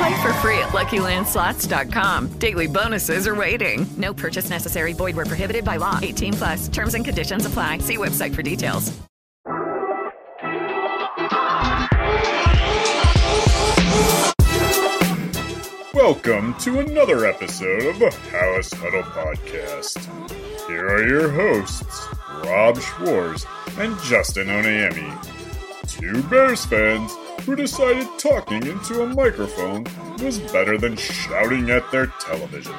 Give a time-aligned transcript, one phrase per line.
[0.00, 2.28] Play for free at LuckyLandSlots.com.
[2.38, 3.86] Daily bonuses are waiting.
[3.98, 4.94] No purchase necessary.
[4.94, 5.98] Void where prohibited by law.
[6.00, 6.68] 18 plus.
[6.68, 7.78] Terms and conditions apply.
[7.80, 8.98] See website for details.
[15.92, 19.98] Welcome to another episode of the House Huddle Podcast.
[20.66, 22.06] Here are your hosts,
[22.46, 23.44] Rob Schwartz
[23.76, 25.12] and Justin Onayemi,
[25.86, 29.84] two Bears fans who decided talking into a microphone
[30.22, 32.74] was better than shouting at their television.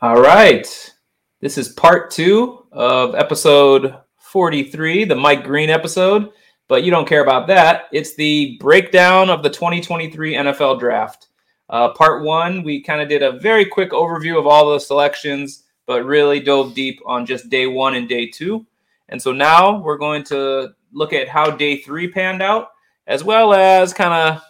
[0.00, 0.94] All right.
[1.40, 6.30] This is part two of episode 43, the Mike Green episode.
[6.68, 7.84] But you don't care about that.
[7.92, 11.28] It's the breakdown of the 2023 NFL draft.
[11.68, 15.64] Uh, part one, we kind of did a very quick overview of all the selections,
[15.86, 18.66] but really dove deep on just day one and day two.
[19.12, 22.68] And so now we're going to look at how day three panned out,
[23.06, 24.42] as well as kind of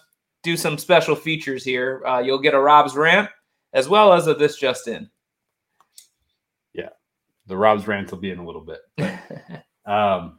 [0.45, 2.01] do some special features here.
[2.07, 3.29] Uh, you'll get a Rob's rant,
[3.73, 5.11] as well as a This Just In.
[6.75, 6.91] Yeah,
[7.47, 8.79] the Rob's rant will be in a little bit.
[9.85, 10.39] um,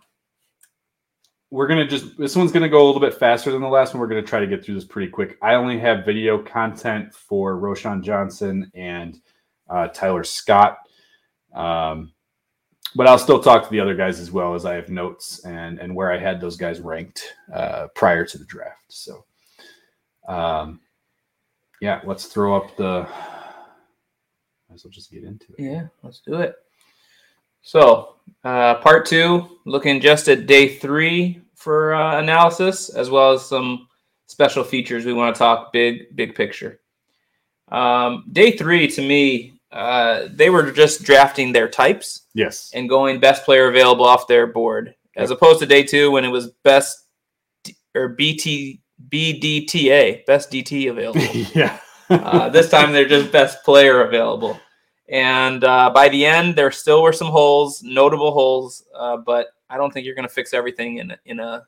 [1.51, 3.99] we're gonna just this one's gonna go a little bit faster than the last one.
[3.99, 5.37] We're gonna try to get through this pretty quick.
[5.41, 9.19] I only have video content for Roschon Johnson and
[9.69, 10.77] uh, Tyler Scott,
[11.53, 12.13] um,
[12.95, 15.79] but I'll still talk to the other guys as well as I have notes and
[15.79, 18.85] and where I had those guys ranked uh, prior to the draft.
[18.89, 19.25] So,
[20.27, 20.79] um,
[21.81, 23.07] yeah, let's throw up the.
[24.69, 25.63] Might as well just get into it.
[25.63, 26.55] Yeah, let's do it.
[27.61, 33.45] So, uh, part two, looking just at day three for uh, analysis, as well as
[33.45, 33.87] some
[34.27, 35.05] special features.
[35.05, 36.81] We want to talk big, big picture.
[37.69, 42.27] Um, day three, to me, uh, they were just drafting their types.
[42.33, 42.71] Yes.
[42.73, 46.29] And going best player available off their board, as opposed to day two when it
[46.29, 47.07] was best
[47.63, 51.21] D- or BT BDTA, best DT available.
[51.55, 51.79] yeah.
[52.09, 54.59] uh, this time they're just best player available.
[55.09, 59.77] And uh, by the end, there still were some holes, notable holes, uh, but I
[59.77, 61.65] don't think you're going to fix everything in a, in a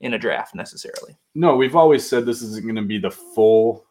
[0.00, 1.16] in a draft necessarily.
[1.34, 3.84] No, we've always said this isn't going to be the full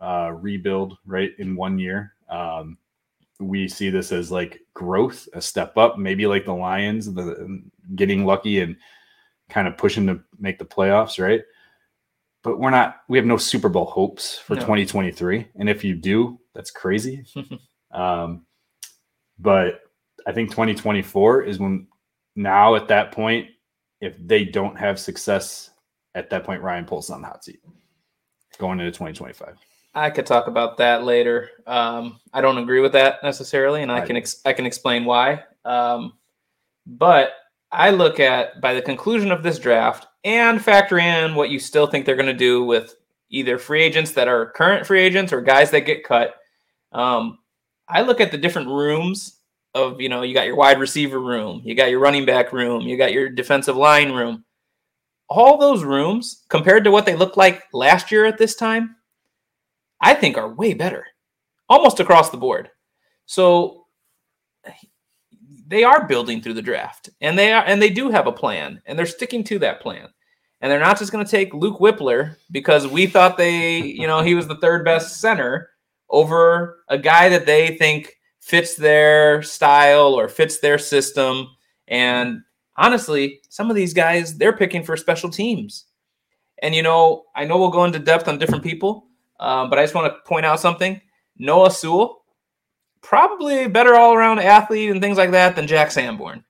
[0.00, 1.32] uh, rebuild, right?
[1.38, 2.78] In one year, um,
[3.38, 7.62] we see this as like growth, a step up, maybe like the Lions, the
[7.94, 8.76] getting lucky and
[9.48, 11.42] kind of pushing to make the playoffs, right?
[12.42, 13.02] But we're not.
[13.08, 14.60] We have no Super Bowl hopes for No.
[14.60, 17.24] 2023, and if you do, that's crazy.
[17.90, 18.46] um,
[19.38, 19.80] but
[20.26, 21.86] I think 2024 is when
[22.36, 23.48] now at that point,
[24.00, 25.70] if they don't have success
[26.14, 27.60] at that point, Ryan Poles on the hot seat
[28.58, 29.56] going into 2025.
[29.94, 31.50] I could talk about that later.
[31.66, 35.42] Um, I don't agree with that necessarily, and I can ex- I can explain why.
[35.64, 36.12] Um,
[36.86, 37.32] but
[37.72, 41.86] I look at by the conclusion of this draft and factor in what you still
[41.86, 42.94] think they're going to do with
[43.30, 46.34] either free agents that are current free agents or guys that get cut.
[46.92, 47.38] Um,
[47.88, 49.38] I look at the different rooms
[49.74, 52.82] of you know you got your wide receiver room, you got your running back room,
[52.82, 54.44] you got your defensive line room.
[55.28, 58.96] All those rooms compared to what they looked like last year at this time,
[60.00, 61.06] I think are way better,
[61.68, 62.70] almost across the board.
[63.26, 63.86] So
[65.66, 68.82] they are building through the draft, and they are, and they do have a plan,
[68.86, 70.08] and they're sticking to that plan.
[70.60, 74.20] And they're not just going to take Luke Wypler because we thought they, you know,
[74.20, 75.70] he was the third best center
[76.10, 81.48] over a guy that they think fits their style or fits their system.
[81.88, 82.42] And
[82.76, 85.86] honestly, some of these guys they're picking for special teams.
[86.62, 89.06] And you know, I know we'll go into depth on different people,
[89.40, 91.00] um, but I just want to point out something.
[91.38, 92.22] Noah Sewell,
[93.02, 96.44] probably a better all around athlete and things like that than Jack Sanborn.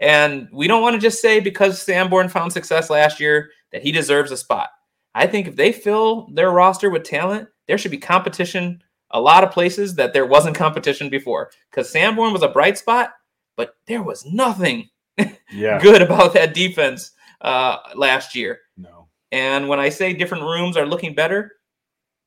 [0.00, 3.92] And we don't want to just say because Sanborn found success last year that he
[3.92, 4.68] deserves a spot.
[5.14, 9.44] I think if they fill their roster with talent, there should be competition a lot
[9.44, 11.50] of places that there wasn't competition before.
[11.70, 13.10] Because Sanborn was a bright spot,
[13.56, 14.88] but there was nothing
[15.52, 15.78] Yeah.
[15.80, 17.12] good about that defense
[17.42, 18.58] uh, last year.
[18.76, 19.08] No.
[19.30, 21.52] And when I say different rooms are looking better,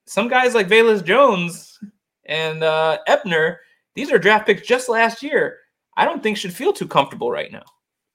[0.05, 1.79] some guys like Velus Jones
[2.25, 3.59] and uh, Ebner,
[3.95, 5.59] these are draft picks just last year.
[5.97, 7.63] I don't think should feel too comfortable right now.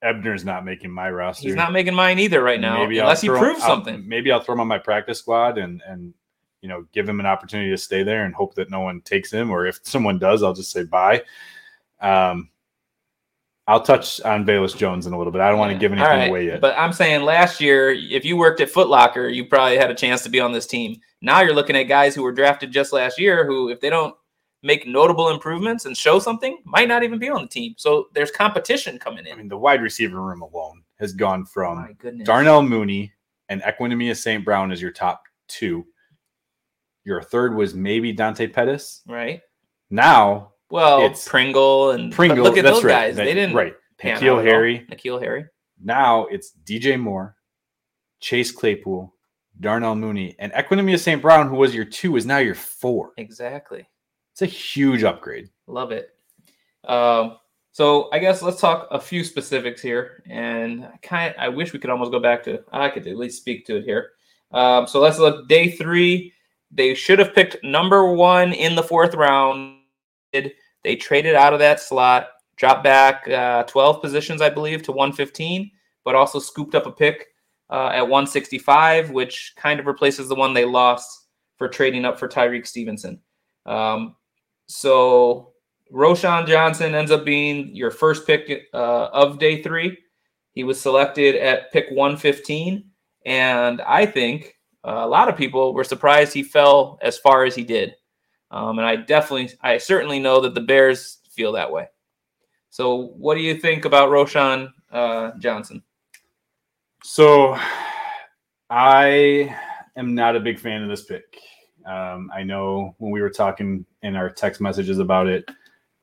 [0.02, 1.46] Ebner's not making my roster.
[1.46, 4.06] He's not making mine either right now, Maybe I'll unless he proves I'll- something.
[4.08, 6.14] Maybe I'll throw him on my practice squad and and
[6.62, 9.31] you know give him an opportunity to stay there and hope that no one takes
[9.31, 9.50] him.
[9.50, 11.22] Or if someone does, I'll just say bye.
[12.00, 12.50] Um,
[13.70, 15.40] I'll touch on Velus Jones in a little bit.
[15.40, 16.61] I don't want to give anything right, away yet.
[16.61, 19.94] But I'm saying last year, if you worked at Foot Locker, you probably had a
[19.94, 21.00] chance to be on this team.
[21.22, 24.12] Now you're looking at guys who were drafted just last year who, if they don't
[24.64, 27.75] make notable improvements and show something, might not even be on the team.
[27.78, 29.32] So there's competition coming in.
[29.32, 31.96] I mean, the wide receiver room alone has gone from.
[32.25, 33.12] Darnell Mooney
[33.50, 34.44] and Equanimeous St.
[34.44, 35.87] Brown as your top two.
[37.05, 39.02] Your third was maybe Dante Pettis.
[39.06, 39.43] Right.
[39.90, 42.44] Now, Well, It's- Pringle and Pringle.
[42.44, 42.93] Look at those right.
[42.93, 43.17] guys.
[43.17, 43.75] That- they didn't right.
[44.02, 44.43] N'Keal.
[44.43, 44.87] Harry.
[44.90, 45.44] N'Keal Harry.
[45.82, 47.37] Now it's DJ Moore,
[48.20, 49.14] Chase Claypool,
[49.58, 51.20] Darnell Mooney, and Equanimeous St.
[51.20, 53.12] Brown, who was your two, is now your four.
[53.17, 53.87] Exactly.
[54.32, 55.50] It's a huge upgrade.
[55.67, 56.11] Love it.
[56.84, 57.37] Um,
[57.72, 61.78] so I guess let's talk a few specifics here, and I kind I wish we
[61.78, 64.11] could almost go back to I could at least speak to it here.
[64.52, 66.32] Um, so let's look day three.
[66.70, 69.76] They should have picked number one in the fourth round.
[70.32, 75.71] They traded out of that slot, dropped back uh, 12 positions, I believe, to 115,
[76.05, 77.29] but also scooped up a pick
[77.69, 82.29] uh, at 165, which kind of replaces the one they lost for trading up for
[82.29, 83.21] Tyrique Stevenson.
[83.67, 84.17] Um,
[84.67, 85.53] so
[85.93, 89.99] Roschon Johnson ends up being your first pick uh, of day three.
[90.53, 92.85] He was selected at pick 115.
[93.27, 94.55] And I think
[94.87, 97.94] uh, a lot of people were surprised he fell as far as he did.
[98.50, 101.87] Um, and I definitely, I certainly know that the Bears feel that way.
[102.70, 105.82] So, what do you think about Roschon uh, Johnson?
[107.02, 107.58] So
[108.69, 109.56] I
[109.97, 111.38] am not a big fan of this pick.
[111.87, 115.50] Um, I know when we were talking in our text messages about it,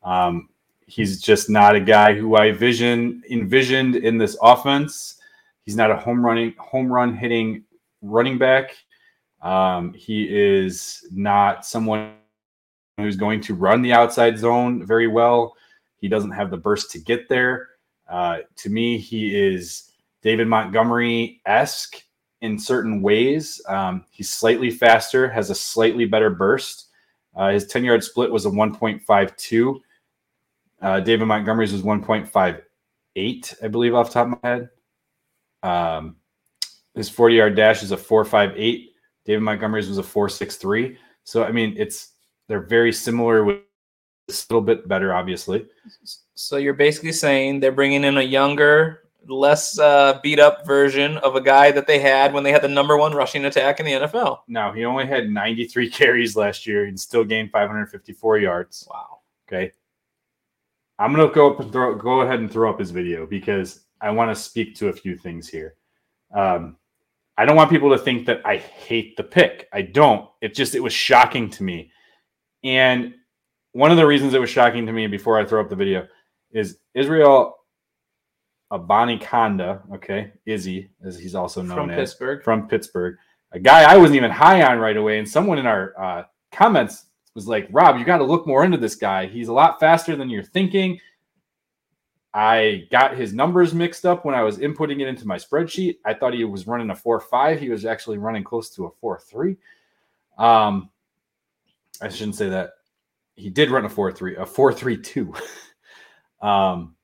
[0.03, 0.49] um,
[0.87, 5.19] he's just not a guy who I vision envisioned in this offense.
[5.63, 7.63] He's not a home running home run hitting
[8.01, 8.75] running back.
[9.41, 12.13] Um, he is not someone
[12.97, 15.55] who's going to run the outside zone very well.
[15.97, 17.69] He doesn't have the burst to get there.
[18.09, 19.91] Uh, to me, he is
[20.21, 22.03] David Montgomery esque
[22.41, 23.61] in certain ways.
[23.67, 26.87] Um, he's slightly faster, has a slightly better burst.
[27.35, 29.79] Uh, his 10 yard split was a 1.52.
[30.81, 34.69] Uh, David Montgomery's was 1.58, I believe, off top of my head.
[35.63, 36.15] Um,
[36.95, 38.87] his 40 yard dash is a 4.58.
[39.25, 40.97] David Montgomery's was a 4.63.
[41.23, 42.13] So, I mean, it's
[42.47, 43.57] they're very similar with
[44.29, 45.65] a little bit better, obviously.
[46.35, 51.35] So, you're basically saying they're bringing in a younger, less uh, beat up version of
[51.35, 53.93] a guy that they had when they had the number one rushing attack in the
[53.93, 54.39] NFL.
[54.47, 58.87] Now, he only had 93 carries last year and still gained 554 yards.
[58.89, 59.19] Wow.
[59.47, 59.71] Okay.
[60.99, 64.09] I'm gonna go up and throw go ahead and throw up his video because I
[64.11, 65.75] want to speak to a few things here.
[66.33, 66.77] Um,
[67.37, 69.67] I don't want people to think that I hate the pick.
[69.71, 70.27] I don't.
[70.41, 71.91] It just it was shocking to me.
[72.63, 73.13] And
[73.73, 76.07] one of the reasons it was shocking to me before I throw up the video
[76.51, 77.57] is Israel
[78.71, 82.43] Abanikanda, okay, Izzy, as he's also known From as Pittsburgh.
[82.43, 83.17] from Pittsburgh,
[83.51, 85.19] a guy I wasn't even high on right away.
[85.19, 88.77] And someone in our uh, comments was like, Rob, you got to look more into
[88.77, 89.27] this guy.
[89.27, 90.99] He's a lot faster than you're thinking.
[92.33, 95.97] I got his numbers mixed up when I was inputting it into my spreadsheet.
[96.05, 97.59] I thought he was running a 4 5.
[97.59, 99.55] He was actually running close to a 4 3.
[100.37, 100.89] Um,
[102.01, 102.71] I shouldn't say that.
[103.35, 105.33] He did run a 4 3, a 4 3 2.
[106.41, 106.95] um,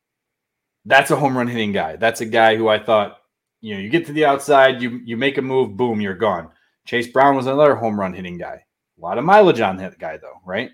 [0.85, 1.95] that's a home run hitting guy.
[1.95, 3.17] That's a guy who I thought,
[3.61, 6.49] you know, you get to the outside, you you make a move, boom, you're gone.
[6.85, 8.65] Chase Brown was another home run hitting guy.
[8.97, 10.71] A lot of mileage on that guy, though, right?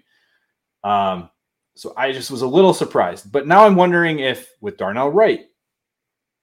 [0.84, 1.30] Um,
[1.76, 3.32] so I just was a little surprised.
[3.32, 5.46] But now I'm wondering if with Darnell Wright,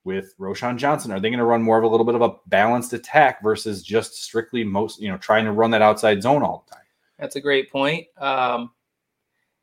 [0.05, 2.37] with Roschon Johnson, are they going to run more of a little bit of a
[2.47, 6.65] balanced attack versus just strictly most, you know, trying to run that outside zone all
[6.67, 6.86] the time?
[7.19, 8.07] That's a great point.
[8.19, 8.71] Um,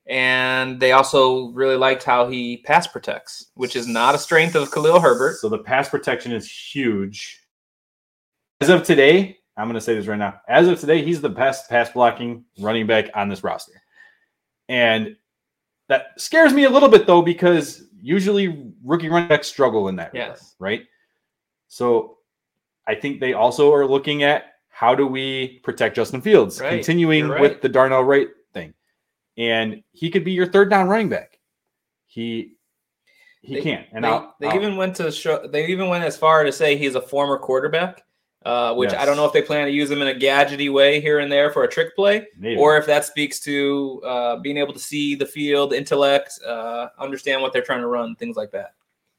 [0.07, 4.71] and they also really liked how he pass protects, which is not a strength of
[4.71, 5.37] Khalil Herbert.
[5.37, 7.39] So the pass protection is huge.
[8.59, 10.41] As of today, I'm going to say this right now.
[10.47, 13.81] As of today, he's the best pass blocking running back on this roster.
[14.67, 15.15] And
[15.89, 20.11] that scares me a little bit though, because usually rookie running backs struggle in that
[20.13, 20.55] regard, Yes.
[20.59, 20.83] right?
[21.67, 22.17] So
[22.87, 26.71] I think they also are looking at how do we protect Justin Fields, Right.
[26.71, 28.73] continuing You're with the Darnell Wright thing.
[29.37, 31.39] and he could be your third down running back.
[32.07, 32.57] He
[33.41, 33.87] he They- can't.
[33.91, 35.45] And they, I'll, they I'll- even went to show.
[35.47, 38.01] They even went as far to say he's a former quarterback,
[38.45, 40.99] uh, which I don't know if they plan to use him in a gadgety way
[41.01, 42.57] here and there for a trick play, Maybe.
[42.59, 47.41] or if that speaks to uh, being able to see the field, intellect, uh, understand
[47.41, 48.73] what they're trying to run, things like that.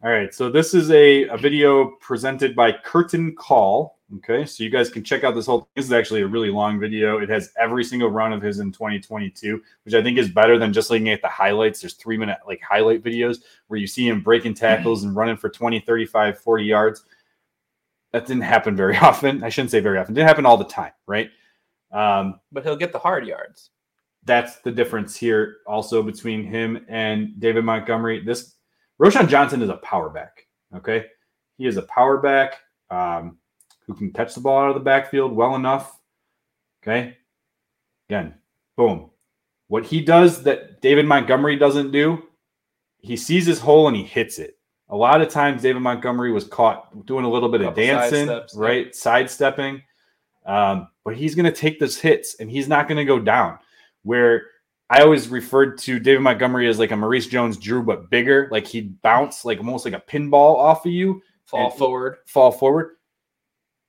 [0.04, 4.00] All right, so this is a, a video presented by Curtain Call.
[4.16, 5.66] Okay, so you guys can check out this whole.
[5.74, 7.16] This is actually a really long video.
[7.20, 10.74] It has every single run of his in 2022, which I think is better than
[10.74, 11.80] just looking at the highlights.
[11.80, 15.48] There's three minute like highlight videos where you see him breaking tackles and running for
[15.48, 17.04] 20, 35, 40 yards.
[18.12, 19.42] That didn't happen very often.
[19.42, 20.12] I shouldn't say very often.
[20.12, 21.30] It didn't happen all the time, right?
[21.92, 23.70] Um, But he'll get the hard yards.
[24.24, 28.22] that's the difference here also between him and David Montgomery.
[28.22, 28.56] This
[29.00, 30.46] Roschon Johnson is a power back.
[30.74, 31.06] Okay.
[31.58, 32.54] He is a power back
[32.90, 33.38] um,
[33.86, 35.98] who can catch the ball out of the backfield well enough.
[36.82, 37.16] Okay.
[38.08, 38.34] Again,
[38.76, 39.10] boom.
[39.68, 42.22] What he does that David Montgomery doesn't do,
[42.98, 44.58] he sees his hole and he hits it.
[44.90, 48.42] A lot of times, David Montgomery was caught doing a little bit of dancing, yeah.
[48.54, 48.94] right?
[48.94, 49.82] Sidestepping.
[50.44, 53.58] Um, but he's going to take those hits and he's not going to go down.
[54.02, 54.42] Where
[54.94, 58.48] I always referred to David Montgomery as like a Maurice Jones Drew, but bigger.
[58.52, 62.18] Like he'd bounce like almost like a pinball off of you, Fall forward.
[62.26, 62.92] fall forward.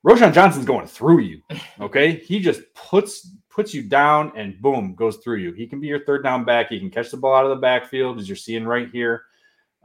[0.04, 1.42] Roschon Johnson's going through you.
[1.80, 2.16] Okay.
[2.16, 5.54] he just puts puts you down and boom, goes through you.
[5.54, 6.70] He can be your third down back.
[6.70, 9.26] He can catch the ball out of the backfield, as you're seeing right here.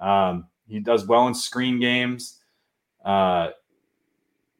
[0.00, 2.40] Um, he does well in screen games.
[3.04, 3.50] Uh,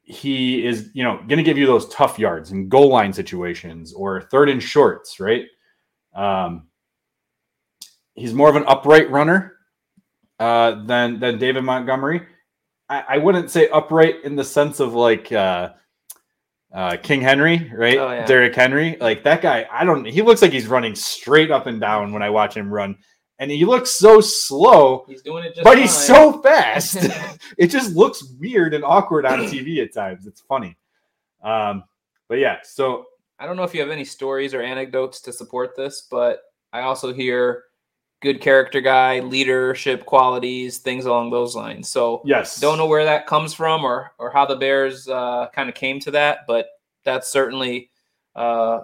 [0.03, 3.95] he is, you know, going to give you those tough yards in goal line situations
[3.95, 5.45] or third and shorts, right?
[6.15, 6.69] Um,
[8.15, 9.57] he's more of an upright runner
[10.39, 12.23] uh, than than David Montgomery.
[12.89, 15.71] I, I wouldn't say upright in the sense of like uh,
[16.73, 17.99] uh, King Henry, right?
[17.99, 18.27] Oh, yeah.
[18.27, 19.67] Derrick Henry, like that guy.
[19.71, 20.05] I don't.
[20.05, 22.97] He looks like he's running straight up and down when I watch him run,
[23.39, 25.05] and he looks so slow.
[25.09, 26.97] He's doing it just But he's so fast.
[27.59, 30.27] it just looks weird and awkward on TV at times.
[30.27, 30.77] It's funny.
[31.43, 31.85] Um,
[32.29, 33.07] but yeah, so
[33.41, 36.43] I don't know if you have any stories or anecdotes to support this, but
[36.73, 37.65] I also hear
[38.21, 41.91] good character guy, leadership qualities, things along those lines.
[41.91, 45.69] So yes, don't know where that comes from or or how the Bears uh, kind
[45.71, 46.69] of came to that, but
[47.03, 47.91] that's certainly
[48.37, 48.81] uh,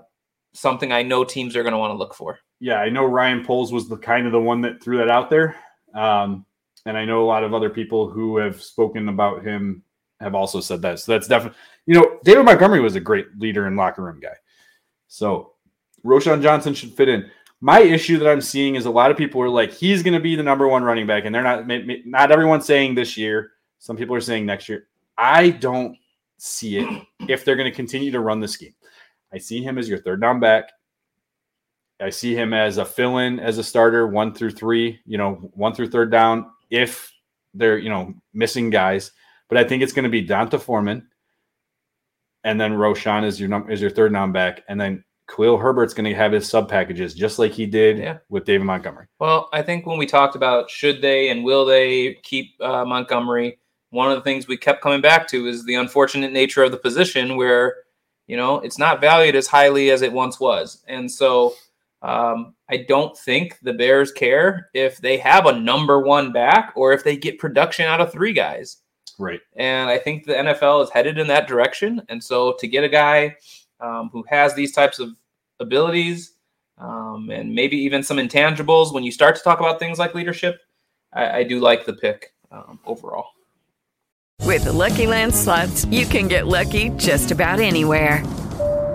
[0.54, 2.38] something I know teams are going to want to look for.
[2.60, 5.28] yeah, I know Ryan Poles was the kind of the one that threw that out
[5.28, 5.54] there.
[5.94, 6.46] Um,
[6.86, 9.82] and I know a lot of other people who have spoken about him
[10.20, 11.00] have also said that.
[11.00, 14.34] So that's definitely, you know, David Montgomery was a great leader and locker room guy.
[15.08, 15.52] So
[16.04, 17.30] Roschon Johnson should fit in.
[17.60, 20.20] My issue that I'm seeing is a lot of people are like, he's going to
[20.20, 21.66] be the number one running back, and they're not.
[21.66, 23.52] Not everyone's saying this year.
[23.78, 24.88] Some people are saying next year.
[25.16, 25.96] I don't
[26.36, 28.74] see it if they're going to continue to run the scheme.
[29.32, 30.70] I see him as your third down back.
[31.98, 35.74] I see him as a fill-in as a starter, one through three, you know, one
[35.74, 37.10] through third down, if
[37.54, 39.12] they're, you know, missing guys.
[39.48, 41.08] But I think it's going to be D'Onta Foreman,
[42.46, 45.92] and then Roschon is your num- is your third non back, and then Khalil Herbert's
[45.92, 48.18] going to have his sub packages just like he did Yeah.
[48.28, 49.06] with David Montgomery.
[49.18, 53.58] Well, I think when we talked about should they and will they keep uh, Montgomery,
[53.90, 56.76] one of the things we kept coming back to is the unfortunate nature of the
[56.76, 57.74] position where,
[58.28, 60.84] you know, it's not valued as highly as it once was.
[60.86, 61.54] And so
[62.02, 66.92] um, I don't think the Bears care if they have a number one back or
[66.92, 68.76] if they get production out of three guys.
[69.18, 69.40] Right.
[69.56, 72.02] And I think the NFL is headed in that direction.
[72.08, 73.36] And so to get a guy
[73.80, 75.10] um, who has these types of
[75.60, 76.32] abilities
[76.78, 80.60] um, and maybe even some intangibles, when you start to talk about things like leadership,
[81.12, 83.28] I, I do like the pick um, overall.
[84.42, 88.22] With the Lucky Land slots, you can get lucky just about anywhere.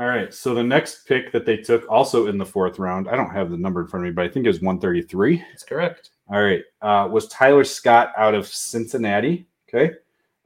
[0.00, 0.32] All right.
[0.32, 3.50] So the next pick that they took, also in the fourth round, I don't have
[3.50, 5.36] the number in front of me, but I think it was 133.
[5.50, 6.08] That's correct.
[6.30, 6.62] All right.
[6.80, 9.46] Uh, was Tyler Scott out of Cincinnati.
[9.68, 9.96] Okay.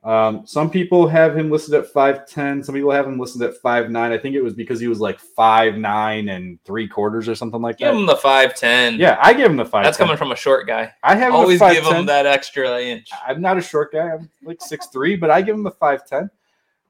[0.02, 2.64] Um, some people have him listed at 5'10.
[2.64, 3.96] Some people have him listed at 5'9.
[3.96, 7.78] I think it was because he was like 5'9 and three quarters or something like
[7.78, 7.92] Give that.
[7.92, 8.98] Give him the 5'10.
[8.98, 9.84] yeah, I give him the 5'10.
[9.84, 10.92] That's coming from a short guy.
[11.04, 13.08] I have Always give him that extra inch.
[13.24, 14.10] I'm not a short guy.
[14.10, 16.28] I'm like 6'3, but I give him the 5'10.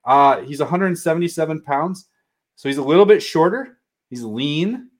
[0.07, 2.09] Uh, he's 177 pounds.
[2.57, 3.79] So he's a little bit shorter.
[4.11, 4.91] He's lean,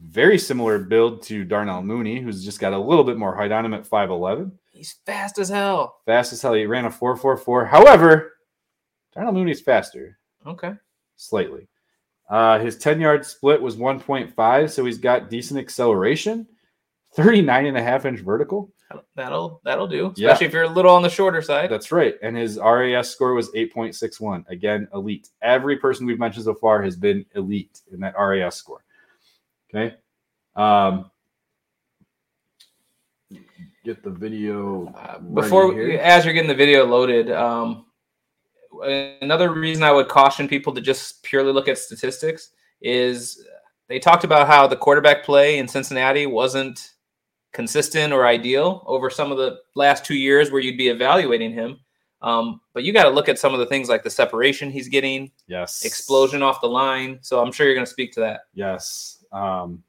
[0.00, 3.64] very similar build to Darnell Mooney, who's just got a little bit more height on
[3.64, 4.50] him at 5'11.
[4.72, 6.00] He's fast as hell.
[6.04, 6.54] Fast as hell.
[6.54, 7.68] He ran a 4'4'4.
[7.68, 8.32] However,
[9.14, 10.72] Darnell Mooney's faster, Okay.
[11.16, 11.68] slightly.
[12.28, 16.46] Uh, his 10 yard split was 1.5, so he's got decent acceleration,
[17.14, 18.72] 39 and a half inch vertical.
[19.16, 20.12] That'll that'll do.
[20.16, 20.28] Yeah.
[20.28, 21.70] Especially if you're a little on the shorter side.
[21.70, 22.14] That's right.
[22.22, 24.48] And his RAS score was 8.61.
[24.48, 25.30] Again, elite.
[25.42, 28.84] Every person we've mentioned so far has been elite in that RAS score.
[29.74, 29.96] Okay.
[30.54, 31.10] Um,
[33.84, 34.84] get the video.
[34.84, 37.84] ready before as you're getting the video loaded um,
[39.20, 42.50] another reason i would caution people to just purely look at statistics
[42.80, 43.44] is
[43.88, 46.93] they talked about how the quarterback play in cincinnati wasn't
[47.54, 51.78] consistent or ideal over some of the last two years where you'd be evaluating him
[52.20, 54.88] um, but you got to look at some of the things like the separation he's
[54.88, 55.84] getting Yes.
[55.84, 59.24] explosion off the line so i'm sure you're going to speak to that Yes.
[59.32, 59.82] Um,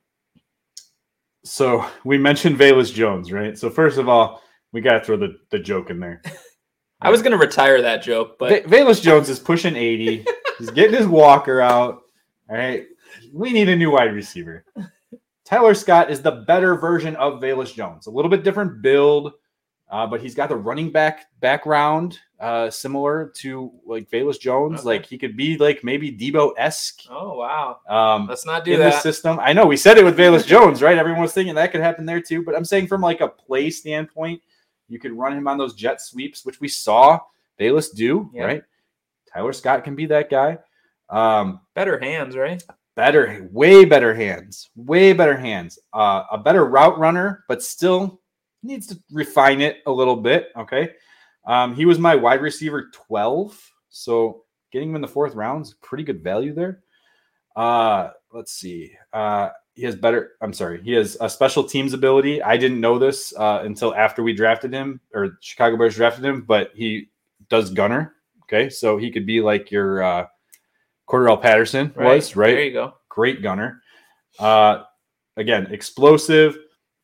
[1.44, 3.56] so we mentioned Velus Jones, right?
[3.58, 4.42] So first of all,
[4.72, 6.22] we got to throw the, the joke in there.
[7.02, 10.26] i was going to retire that joke but Va- Velus Jones is pushing 80.
[10.58, 12.02] He's getting his walker out.
[12.50, 12.86] All right.
[13.34, 14.64] We need a new wide receiver.
[15.46, 18.08] Tyler Scott is the better version of Velus Jones.
[18.08, 19.34] A little bit different build,
[19.92, 24.80] uh, but he's got the running back background uh, similar to like Velus Jones.
[24.80, 24.88] Okay.
[24.88, 27.02] Like he could be like maybe Deebo esque.
[27.10, 29.40] oh wow Um, let's not do in that the system.
[29.40, 30.98] I know we said it with Velus Jones, right?
[30.98, 32.44] Everyone was thinking that could happen there too.
[32.44, 34.42] But I'm saying from like a play standpoint,
[34.88, 37.20] you could run him on those jet sweeps, which we saw
[37.60, 38.44] Velus do, Yeah.
[38.46, 38.64] right?
[39.32, 40.58] Tyler Scott can be that guy.
[41.10, 42.64] Um, better hands right
[42.96, 45.78] better, way better hands, way better hands.
[45.94, 48.22] Uh, a better route runner, but still
[48.64, 50.48] needs to refine it a little bit.
[50.58, 50.94] Okay.
[51.46, 53.72] Um, he was my wide receiver 12.
[53.90, 56.82] So getting him in the fourth round is pretty good value there.
[57.56, 58.94] Uh, let's see.
[59.14, 62.42] Uh, he has better, I'm sorry, he has a special teams ability.
[62.42, 66.42] I didn't know this uh, until after we drafted him or Chicago Bears drafted him,
[66.42, 67.10] but he
[67.50, 68.14] does gunner.
[68.44, 68.70] Okay.
[68.70, 70.25] So he could be like your uh,
[71.07, 72.51] Cordarrelle Patterson was, right?
[72.55, 73.81] there you go great gunner.
[74.39, 74.83] Uh,
[75.37, 76.57] again, explosive.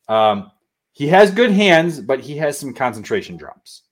[0.08, 0.52] Um,
[0.92, 3.82] he has good hands, but he has some concentration drops.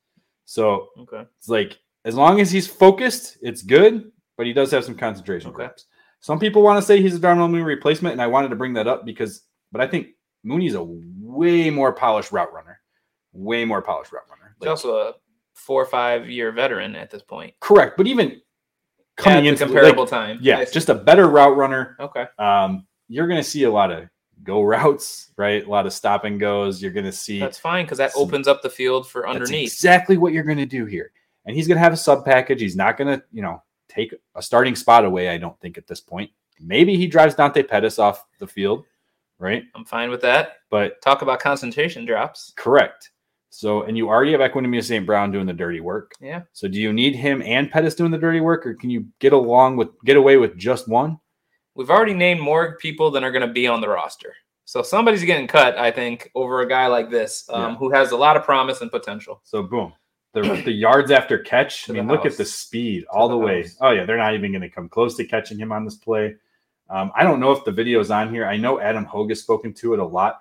[0.44, 4.84] So okay it's like as long as he's focused, it's good, but he does have
[4.84, 5.64] some concentration Okay.
[5.64, 5.86] drops.
[6.20, 8.74] Some people want to say he's a Darnell Mooney replacement, and I wanted to bring
[8.74, 10.08] that up because, but I think
[10.44, 12.80] Mooney's a way more polished route runner,
[13.32, 14.54] way more polished route runner.
[14.60, 15.14] He's also a
[15.54, 17.54] four or five year veteran at this point.
[17.60, 18.42] Correct, but even
[19.22, 20.38] coming into comparable like, time.
[20.40, 21.96] yeah, just a better route runner.
[22.00, 22.26] Okay.
[22.38, 24.08] Um, you're going to see a lot of
[24.42, 25.66] go routes, right?
[25.66, 26.82] A lot of stop and goes.
[26.82, 29.34] You're going to see That's fine because that some- opens up the field for That's
[29.34, 29.72] underneath.
[29.72, 31.12] exactly what you're going to do here.
[31.46, 32.60] And he's going to have a sub package.
[32.60, 35.28] He's not going to, you know, take a starting spot away.
[35.30, 36.30] I don't think at this point.
[36.60, 38.84] Maybe he drives Dante Pettis off the field,
[39.38, 39.64] right?
[39.74, 40.58] I'm fine with that.
[40.70, 42.52] But Talk about concentration drops.
[42.56, 43.10] correct.
[43.50, 45.04] So, and you already have Equanimeous St.
[45.04, 46.12] Brown doing the dirty work.
[46.20, 46.42] Yeah.
[46.52, 49.32] So, do you need him and Pettis doing the dirty work, or can you get
[49.32, 51.18] along with get away with just one?
[51.74, 54.34] We've already named more people than are going to be on the roster.
[54.64, 57.76] So somebody's getting cut, I think, over a guy like this um, Yeah.
[57.78, 59.40] who has a lot of promise and potential.
[59.42, 59.92] So, boom.
[60.32, 61.90] The, the yards after catch.
[61.90, 63.66] I mean, look at the speed all the the, way.
[63.80, 66.36] Oh yeah, they're not even going to come close to catching him on this play.
[66.88, 68.46] Um, I don't know if the video is on here.
[68.46, 70.38] I know Adam Hoge has spoken to it a lot.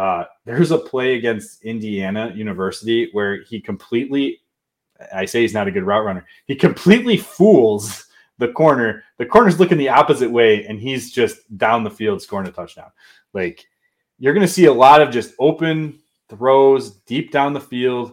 [0.00, 4.40] Uh, there's a play against Indiana University where he completely,
[5.14, 6.26] I say he's not a good route runner.
[6.46, 8.06] He completely fools
[8.38, 9.04] the corner.
[9.18, 12.90] The corner's looking the opposite way, and he's just down the field scoring a touchdown.
[13.34, 13.66] Like
[14.18, 15.98] you're going to see a lot of just open
[16.30, 18.12] throws deep down the field.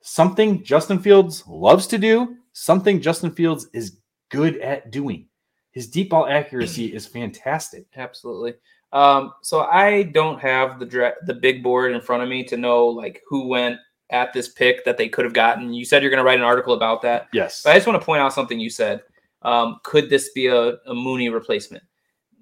[0.00, 3.98] Something Justin Fields loves to do, something Justin Fields is
[4.30, 5.28] good at doing.
[5.70, 7.86] His deep ball accuracy is fantastic.
[7.94, 8.54] Absolutely.
[8.92, 12.56] Um, so I don't have the dra- the big board in front of me to
[12.56, 13.78] know like who went
[14.10, 15.72] at this pick that they could have gotten.
[15.72, 17.28] You said you're going to write an article about that.
[17.32, 17.62] Yes.
[17.62, 19.02] But I just want to point out something you said.
[19.42, 21.84] Um, could this be a, a Mooney replacement?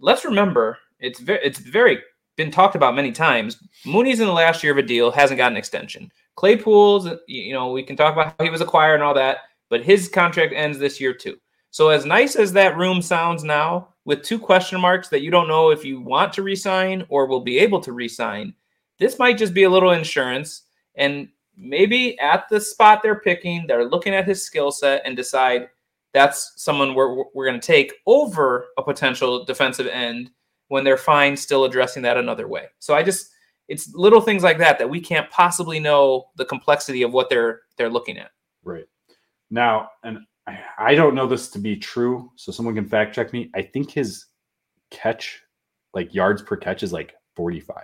[0.01, 2.01] Let's remember, it's very, it's very
[2.37, 3.63] been talked about many times.
[3.85, 6.11] Mooney's in the last year of a deal, hasn't got an extension.
[6.37, 9.83] Claypool's, you know, we can talk about how he was acquired and all that, but
[9.83, 11.37] his contract ends this year too.
[11.71, 15.49] So as nice as that room sounds now, with two question marks that you don't
[15.49, 18.55] know if you want to resign or will be able to resign,
[18.99, 20.63] this might just be a little insurance.
[20.95, 25.69] And maybe at the spot they're picking, they're looking at his skill set and decide
[26.15, 30.31] that's someone we're, we're going to take over a potential defensive end
[30.69, 32.65] when they're fine still addressing that another way.
[32.79, 33.29] So I just
[33.69, 37.61] it's little things like that that we can't possibly know the complexity of what they're
[37.77, 38.31] they're looking at.
[38.65, 38.87] Right.
[39.51, 43.33] Now, and I- I don't know this to be true, so someone can fact check
[43.33, 43.51] me.
[43.55, 44.27] I think his
[44.91, 45.43] catch
[45.95, 47.77] like yards per catch is like 45.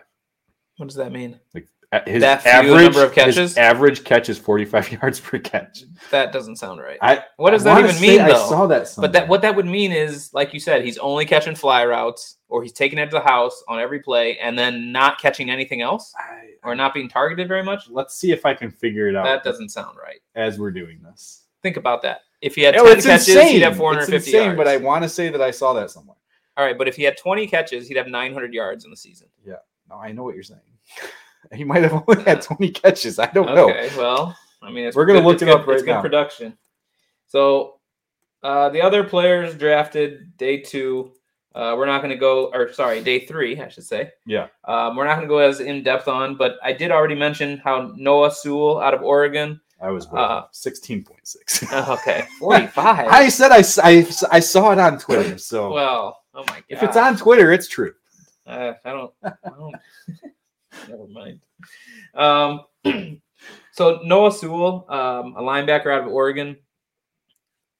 [0.76, 1.40] What does that mean?
[1.54, 1.68] Like
[2.06, 3.56] his That average number of his catches?
[3.56, 5.84] average catch is 45 yards per catch.
[6.10, 6.98] That doesn't sound right.
[7.00, 9.66] I what does I that even mean I saw that But that what that would
[9.66, 13.16] mean is, like you said, he's only catching fly routes, or he's taking it to
[13.16, 16.12] the house on every play, and then not catching anything else,
[16.64, 17.88] or not being targeted very much.
[17.88, 19.24] Let's see if I can figure it out.
[19.24, 20.20] That doesn't sound right.
[20.34, 21.44] as we're doing this.
[21.62, 22.20] Think about that.
[22.44, 23.52] If he had Oh, 10 it's catches, insane.
[23.54, 24.56] he'd have It's 450 insane, yards.
[24.58, 26.16] but I want to say that I saw that somewhere.
[26.56, 29.28] All right, but if he had 20 catches, he'd have 900 yards in the season.
[29.44, 29.54] Yeah.
[29.88, 30.60] No, I know what you're saying.
[31.52, 33.18] he might have only had 20 catches.
[33.18, 33.70] I don't know.
[33.70, 35.82] Okay, well, I mean, it's We're gonna good- look it's it good- up right It's
[35.82, 36.00] good now.
[36.02, 36.56] production.
[37.26, 37.80] So,
[38.42, 41.12] uh, the other players drafted day two.
[41.54, 44.10] Uh, we're not going to go, or sorry, day three, I should say.
[44.26, 44.48] Yeah.
[44.64, 47.58] Um, we're not going to go as in depth on, but I did already mention
[47.58, 49.60] how Noah Sewell out of Oregon.
[49.80, 51.88] I was Uh, 16.6.
[51.90, 53.06] okay, 45.
[53.08, 55.38] I said I, I, I saw it on Twitter.
[55.38, 56.64] So well, oh my god.
[56.68, 57.94] if it's on Twitter, it's true.
[58.46, 59.12] Uh, I don't.
[59.22, 59.74] I don't
[60.88, 61.40] never mind.
[62.14, 62.60] Um,
[63.72, 66.56] so Noah Sewell, um, a linebacker out of Oregon.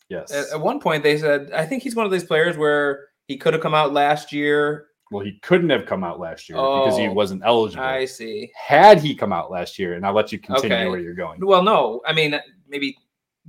[0.09, 0.33] Yes.
[0.33, 3.37] At, at one point, they said I think he's one of these players where he
[3.37, 4.87] could have come out last year.
[5.11, 7.85] Well, he couldn't have come out last year because he Oh, wasn't eligible.
[7.85, 8.51] I see.
[8.57, 10.89] Had he come out last year, and I'll let you continue Okay.
[10.89, 11.45] where you're going.
[11.45, 12.39] Well, no, I mean
[12.69, 12.97] maybe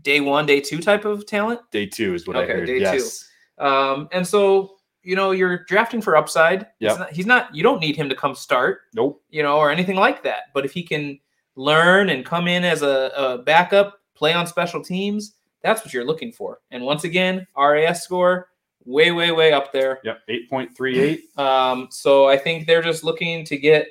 [0.01, 1.61] day one, day two type of talent.
[1.71, 2.67] Day two is what I heard.
[2.67, 3.29] day yes.
[3.57, 3.65] two.
[3.65, 6.67] Um, and so you know you're drafting for upside.
[6.79, 7.11] Yep.
[7.11, 7.55] he's not.
[7.55, 8.81] You don't need him to come start.
[8.93, 9.21] Nope.
[9.29, 10.51] you know, or anything like that.
[10.53, 11.19] But if he can
[11.55, 16.05] learn and come in as a, a backup, play on special teams, that's what you're
[16.05, 16.59] looking for.
[16.71, 18.49] And once again, RAS score
[18.85, 19.99] way, way, way up there.
[20.03, 20.19] Yep.
[20.51, 21.37] 8.38.
[21.39, 23.87] Um, so I think they're just looking to get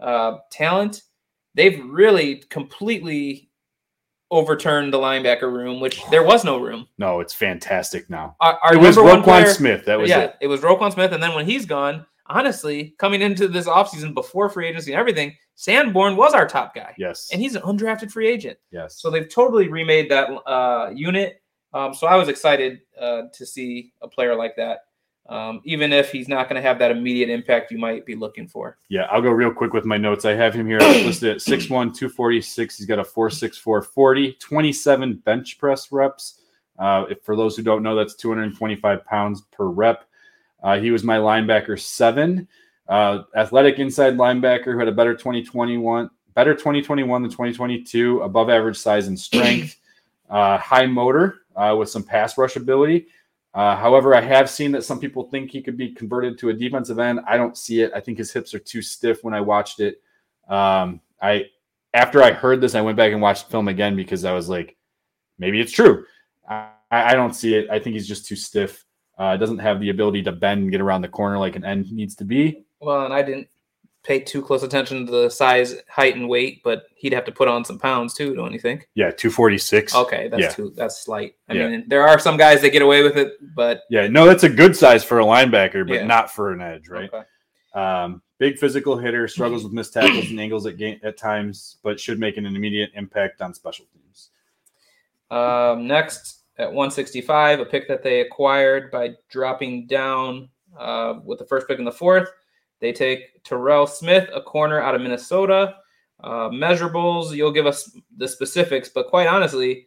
[0.00, 1.02] uh, talent.
[1.54, 3.50] They've really completely
[4.30, 6.86] overturned the linebacker room, which there was no room.
[6.98, 8.36] No, it's fantastic now.
[8.40, 9.84] Our, our it was Roquan player- Smith.
[9.86, 10.36] That was yeah, it.
[10.42, 14.48] it was Roquan Smith, and then when he's gone, honestly, coming into this offseason before
[14.48, 16.94] free agency and everything, Sanborn was our top guy.
[16.98, 17.30] Yes.
[17.32, 18.58] And he's an undrafted free agent.
[18.70, 19.00] Yes.
[19.00, 21.40] So they've totally remade that uh, unit.
[21.72, 24.86] Um, so I was excited uh, to see a player like that,
[25.28, 28.48] um, even if he's not going to have that immediate impact you might be looking
[28.48, 28.78] for.
[28.88, 30.24] Yeah, I'll go real quick with my notes.
[30.24, 32.78] I have him here listed at 6'1, 246.
[32.78, 36.40] He's got a 4'6'4, 40, 27 bench press reps.
[36.78, 40.04] Uh, if, for those who don't know, that's 225 pounds per rep.
[40.62, 42.48] Uh, he was my linebacker seven,
[42.88, 48.76] uh, athletic inside linebacker who had a better 2021, better 2021 than 2022, above average
[48.76, 49.76] size and strength,
[50.30, 53.06] uh, high motor uh, with some pass rush ability.
[53.54, 56.52] Uh, however, I have seen that some people think he could be converted to a
[56.52, 57.20] defensive end.
[57.26, 57.90] I don't see it.
[57.94, 60.02] I think his hips are too stiff when I watched it.
[60.48, 61.46] Um, I
[61.94, 64.50] after I heard this, I went back and watched the film again because I was
[64.50, 64.76] like,
[65.38, 66.04] maybe it's true.
[66.46, 67.70] I, I don't see it.
[67.70, 68.84] I think he's just too stiff.
[69.18, 71.90] Uh, doesn't have the ability to bend and get around the corner like an end
[71.90, 72.64] needs to be.
[72.80, 73.48] Well, and I didn't
[74.06, 77.48] pay too close attention to the size, height, and weight, but he'd have to put
[77.48, 78.88] on some pounds too, don't you think?
[78.94, 79.94] Yeah, 246.
[79.96, 80.48] Okay, that's yeah.
[80.50, 81.34] too that's slight.
[81.48, 81.68] I Yeah.
[81.68, 84.48] mean, there are some guys that get away with it, but Yeah, no, that's a
[84.48, 86.06] good size for a linebacker, but Yeah.
[86.06, 87.12] not for an edge, right?
[87.12, 87.24] Okay.
[87.74, 91.98] Um, big physical hitter, struggles with missed tackles and angles at game at times, but
[91.98, 94.30] should make an immediate impact on special teams.
[95.32, 101.44] Um, next at 165, a pick that they acquired by dropping down uh, with the
[101.44, 102.30] first pick in the fourth.
[102.80, 105.76] They take Terrell Smith, a corner out of Minnesota.
[106.22, 109.86] Uh, measurables, you'll give us the specifics, but quite honestly,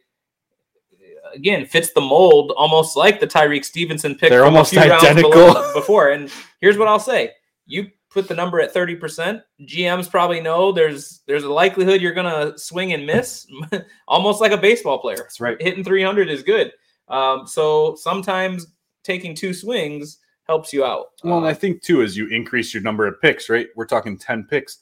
[1.34, 4.30] again, fits the mold almost like the Tyrique Stevenson pick.
[4.30, 5.54] They're almost identical.
[5.74, 6.10] before.
[6.10, 7.32] And here's what I'll say:
[7.66, 9.42] you put the number at 30%.
[9.62, 13.46] GMs probably know there's there's a likelihood you're gonna swing and miss,
[14.08, 15.16] almost like a baseball player.
[15.16, 15.60] That's right.
[15.60, 16.72] Hitting 300 is good.
[17.08, 18.66] Um, so sometimes
[19.02, 20.18] taking two swings
[20.50, 21.06] helps you out.
[21.22, 23.68] Well, and I think too, as you increase your number of picks, right?
[23.76, 24.78] We're talking 10 picks.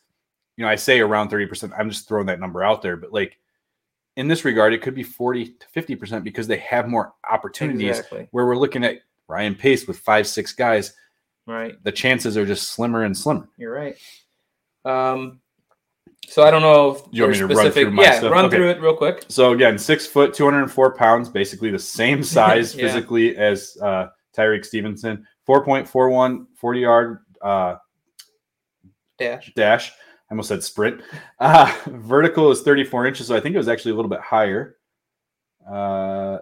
[0.57, 1.73] You know, I say around 30%.
[1.79, 3.39] I'm just throwing that number out there, but like
[4.17, 8.29] in this regard, it could be 40 to 50% because they have more opportunities Exactly.
[8.31, 10.95] where we're looking at Ryan Pace with five, six guys.
[11.47, 11.75] Right.
[11.85, 13.49] The chances are just slimmer and slimmer.
[13.59, 13.97] You're right.
[14.87, 15.41] Um,
[16.27, 17.83] so I don't know if You want me to run specific.
[17.85, 18.33] through my yeah, stuff?
[18.33, 18.57] run Okay.
[18.57, 19.25] through it real quick.
[19.29, 22.87] So again, six foot, 204 pounds, basically the same size Yeah.
[22.87, 25.27] physically as uh, Tyrique Stevenson.
[25.49, 27.77] 4.41 40 yard uh,
[29.19, 29.53] Dash.
[29.55, 29.91] dash.
[29.91, 31.01] I almost said sprint.
[31.41, 34.77] Uh, vertical is 34 inches, so I think it was actually a little bit higher.
[35.69, 36.39] Uh,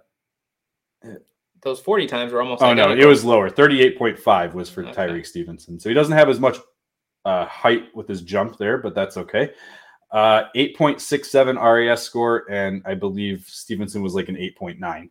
[1.62, 2.62] Those 40 times were almost.
[2.62, 3.48] oh no, it was lower.
[3.48, 4.92] 38.5 was for Okay.
[4.92, 5.78] Tyrique Stevenson.
[5.78, 6.58] So he doesn't have as much
[7.24, 9.52] uh, height with his jump there, but that's okay.
[10.12, 15.10] Uh, 8.67 RAS score, and I believe Stevenson was like an 8.9.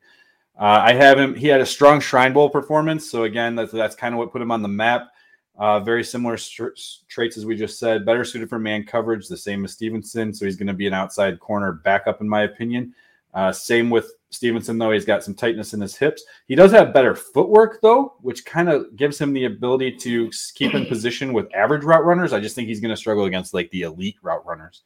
[0.58, 1.36] Uh, I have him.
[1.36, 4.42] He had a strong Shrine Bowl performance, so again, that's that's kind of what put
[4.42, 5.10] him on the map.
[5.58, 6.76] Uh, very similar str-
[7.08, 8.06] traits as we just said.
[8.06, 10.34] Better suited for man coverage, the same as Stevenson.
[10.34, 12.94] So he's going to be an outside corner backup, in my opinion.
[13.34, 14.92] Uh, same with Stevenson, though.
[14.92, 16.24] He's got some tightness in his hips.
[16.48, 20.74] He does have better footwork, though, which kind of gives him the ability to keep
[20.74, 22.32] in position with average route runners.
[22.32, 24.84] I just think he's going to struggle against like the elite route runners.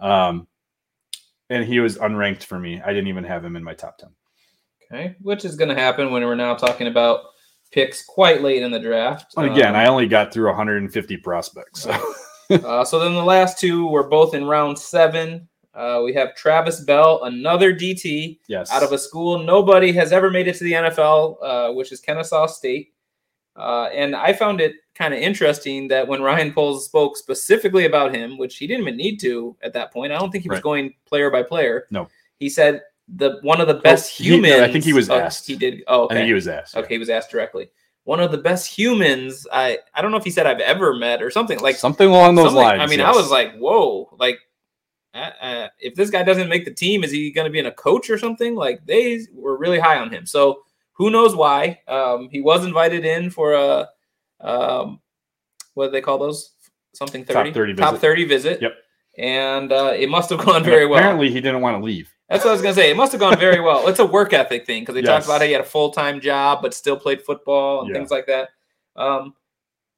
[0.00, 0.46] Um,
[1.50, 2.80] and he was unranked for me.
[2.80, 4.08] I didn't even have him in my top 10.
[4.94, 7.20] Okay, which is going to happen when we're now talking about
[7.72, 9.34] picks quite late in the draft.
[9.36, 11.82] And again, Um, I only got through 150 prospects.
[11.82, 11.90] So.
[12.50, 15.48] uh, so then the last two were both in round seven.
[15.74, 18.70] Uh, we have Travis Bell, another DT Yes.
[18.70, 22.00] out of a school nobody has ever made it to the NFL, uh, which is
[22.00, 22.92] Kennesaw State.
[23.56, 28.14] Uh, and I found it kind of interesting that when Ryan Poles spoke specifically about
[28.14, 30.58] him, which he didn't even need to at that point, I don't think he was
[30.58, 30.62] Right.
[30.62, 31.86] going player by player.
[31.90, 32.06] No.
[32.38, 34.60] He said the one of the best he- no, humans.
[34.60, 35.46] I think he was oh, asked.
[35.46, 35.82] He did.
[35.86, 36.76] Oh, I think he was asked.
[36.76, 37.70] Okay, he was asked directly.
[38.04, 39.46] One of the best humans.
[39.52, 42.34] I I don't know if he said I've ever met or something like Something along
[42.34, 42.80] those something- lines.
[42.80, 44.38] I mean, I was like, whoa, like.
[45.14, 47.66] Uh, uh, if this guy doesn't make the team, is he going to be in
[47.66, 48.56] a coach or something?
[48.56, 50.26] Like they were really high on him.
[50.26, 50.64] So
[50.94, 51.78] who knows why?
[51.86, 53.88] Um, he was invited in for a
[54.40, 55.00] um,
[55.74, 56.50] what do they call those?
[56.94, 58.00] Something Top thirty 30 top visit.
[58.00, 58.62] thirty visit.
[58.62, 58.72] Yep.
[59.18, 60.98] And uh, it must have gone And very well.
[60.98, 62.12] Apparently, he didn't want to leave.
[62.28, 62.90] That's what I was gonna say.
[62.90, 63.86] It must have gone very well.
[63.88, 66.20] It's a work ethic thing because they talked about how he had a full time
[66.20, 67.94] job but still played football and Yeah.
[67.96, 68.50] things like that.
[68.96, 69.34] Um,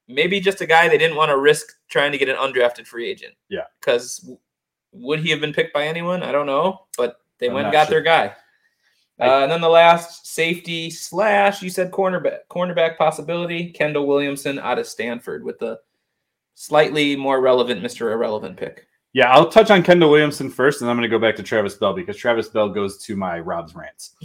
[0.07, 3.09] maybe just a guy they didn't want to risk trying to get an undrafted free
[3.09, 3.35] agent.
[3.49, 3.63] Yeah.
[3.79, 4.29] Because
[4.91, 6.23] would he have been picked by anyone?
[6.23, 8.33] I don't know, but they I'm went and got their guy.
[9.19, 14.77] Uh, and then the last safety slash you said cornerback cornerback possibility Kendall Williamson out
[14.79, 15.79] of Stanford with the
[16.55, 18.11] slightly more relevant Mr.
[18.11, 18.86] Irrelevant pick.
[19.13, 21.75] Yeah, I'll touch on Kendall Williamson first, and I'm going to go back to Travis
[21.75, 24.15] Bell because Travis Bell goes to my Rob's rants.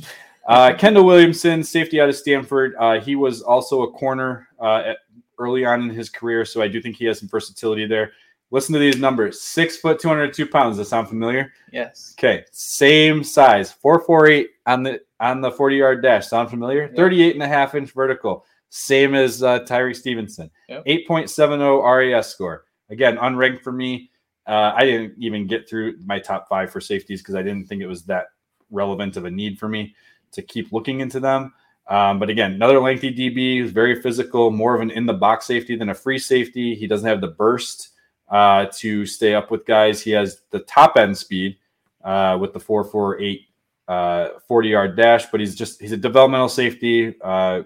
[0.47, 2.75] Uh, Kendall Williamson, safety out of Stanford.
[2.79, 4.99] Uh, he was also a corner uh, at,
[5.39, 8.13] early on in his career, so I do think he has some versatility there.
[8.51, 10.77] Listen to these numbers: six foot, 202 pounds.
[10.77, 11.53] Does that sound familiar?
[11.73, 12.15] Yes.
[12.19, 16.29] Okay, same size, 448 on the on the 40 yard dash.
[16.29, 16.93] Sound familiar?
[16.95, 20.51] 38 and a half inch vertical, same as uh, Tyree Stevenson.
[20.69, 20.85] Yep.
[20.85, 22.65] 8.70 RAS score.
[22.91, 24.11] Again, unranked for me.
[24.47, 27.81] Uh, I didn't even get through my top five for safeties because I didn't think
[27.81, 28.29] it was that
[28.71, 29.95] relevant of a need for me
[30.33, 31.53] to keep looking into them.
[31.89, 35.77] Um, but again, another lengthy DB very physical, more of an in the box safety
[35.77, 36.75] than a free safety.
[36.75, 37.91] He doesn't have the burst
[38.29, 40.01] uh, to stay up with guys.
[40.01, 41.59] He has the top end speed
[42.05, 43.49] uh, with the 448
[43.89, 47.15] uh, 40 yard dash, but he's just he's a developmental safety.
[47.21, 47.63] Uh,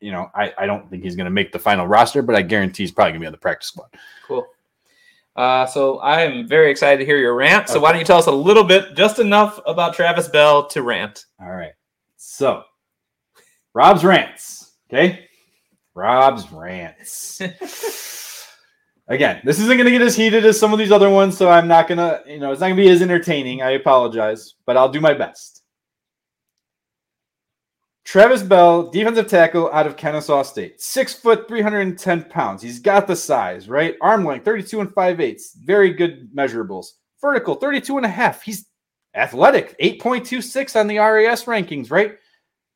[0.00, 2.42] you know, I, I don't think he's going to make the final roster, but I
[2.42, 3.88] guarantee he's probably going to be on the practice squad.
[4.26, 4.46] Cool.
[5.34, 7.68] Uh, so I am very excited to hear your rant.
[7.68, 10.82] So why don't you tell us a little bit, just enough about Travis Bell to
[10.82, 11.24] rant?
[11.40, 11.72] All right.
[12.16, 12.62] So,
[13.74, 14.72] Rob's rants.
[14.92, 15.26] Okay.
[15.94, 17.40] Rob's rants.
[19.08, 21.50] Again, this isn't going to get as heated as some of these other ones, so
[21.50, 23.60] I'm not going to, you know, it's not going to be as entertaining.
[23.60, 25.61] I apologize, but I'll do my best.
[28.12, 32.60] Travis Bell, defensive tackle out of Kennesaw State, six foot, 310 pounds.
[32.60, 33.96] He's got the size, right?
[34.02, 35.54] Arm length, 32 and 5 eighths.
[35.54, 36.88] Very good measurables.
[37.22, 38.42] Vertical, 32 and a half.
[38.42, 38.66] He's
[39.14, 42.18] athletic, 8.26 on the RAS rankings, right?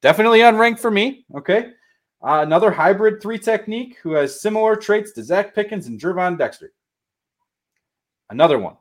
[0.01, 1.27] Definitely unranked for me.
[1.37, 1.73] Okay.
[2.27, 6.73] Uh, another hybrid three technique who has similar traits to Zacch Pickens and Gervon Dexter.
[8.31, 8.79] Another one.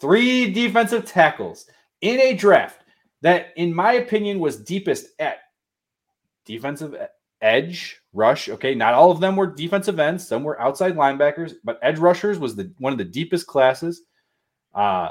[0.00, 1.66] Three defensive tackles
[2.02, 2.82] in a draft
[3.22, 5.38] that, in my opinion, was deepest at
[6.46, 6.96] defensive
[7.42, 8.48] edge rush.
[8.48, 10.26] Okay, not all of them were defensive ends.
[10.26, 14.02] Some were outside linebackers, but edge rushers was the one of the deepest classes.
[14.74, 15.10] Uh,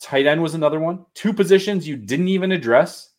[0.00, 1.04] tight end was another one.
[1.14, 3.12] Two positions you didn't even address.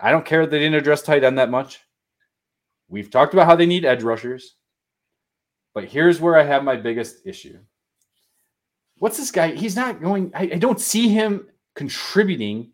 [0.00, 1.80] I don't care they didn't address tight end that much.
[2.88, 4.54] We've talked about how they need edge rushers,
[5.74, 7.58] but here's where I have my biggest issue.
[8.98, 9.54] What's this guy?
[9.54, 10.30] He's not going.
[10.34, 12.72] I, I don't see him contributing,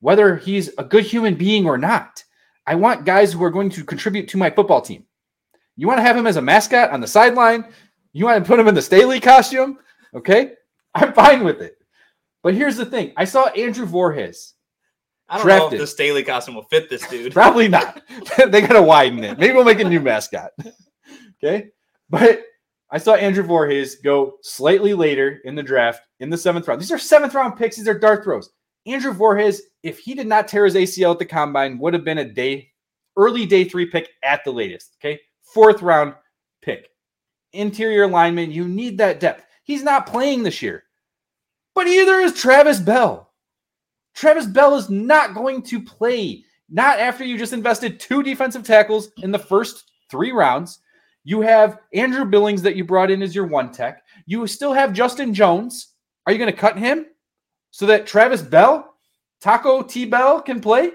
[0.00, 2.22] whether he's a good human being or not.
[2.66, 5.04] I want guys who are going to contribute to my football team.
[5.76, 7.64] You want to have him as a mascot on the sideline?
[8.12, 9.78] You want to put him in the Staley costume?
[10.14, 10.52] Okay,
[10.94, 11.76] I'm fine with it.
[12.42, 14.54] But here's the thing: I saw Andrew Voorhees.
[15.28, 15.72] I don't know Drafted.
[15.74, 17.32] if the Staley costume will fit this dude.
[17.32, 18.02] Probably not.
[18.48, 19.38] they got to widen it.
[19.38, 20.50] Maybe we'll make a new mascot.
[21.42, 21.68] Okay.
[22.10, 22.42] But
[22.90, 26.80] I saw Andrew Voorhees go slightly later in the draft in the seventh round.
[26.80, 27.76] These are seventh round picks.
[27.76, 28.50] These are dart throws.
[28.86, 32.18] Andrew Voorhees, if he did not tear his ACL at the combine, would have been
[32.18, 32.70] a day,
[33.16, 34.96] early day three pick at the latest.
[35.00, 35.20] Okay.
[35.42, 36.14] Fourth round
[36.62, 36.88] pick.
[37.52, 39.44] Interior lineman, you need that depth.
[39.64, 40.84] He's not playing this year,
[41.74, 43.30] but either is Travis Bell.
[44.14, 46.44] Travis Bell is not going to play.
[46.68, 50.80] Not after you just invested two defensive tackles in the first three rounds.
[51.24, 54.02] You have Andrew Billings that you brought in as your one tech.
[54.26, 55.88] You still have Justin Jones.
[56.26, 57.06] Are you going to cut him
[57.72, 58.94] so that Travis Bell,
[59.40, 60.92] Taco T Bell can play?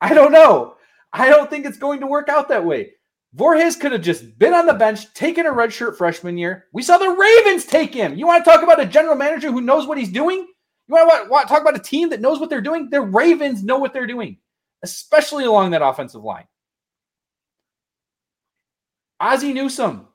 [0.00, 0.74] I don't know.
[1.12, 2.90] I don't think it's going to work out that way.
[3.34, 6.64] Voorhees could have just been on the bench, taken a redshirt freshman year.
[6.72, 8.16] We saw the Ravens take him.
[8.16, 10.46] You want to talk about a general manager who knows what he's doing?
[10.88, 12.88] You want to, talk about a team that knows what they're doing?
[12.88, 14.38] The Ravens know what they're doing,
[14.82, 16.46] especially along that offensive line.
[19.20, 20.08] Ozzie Newsome.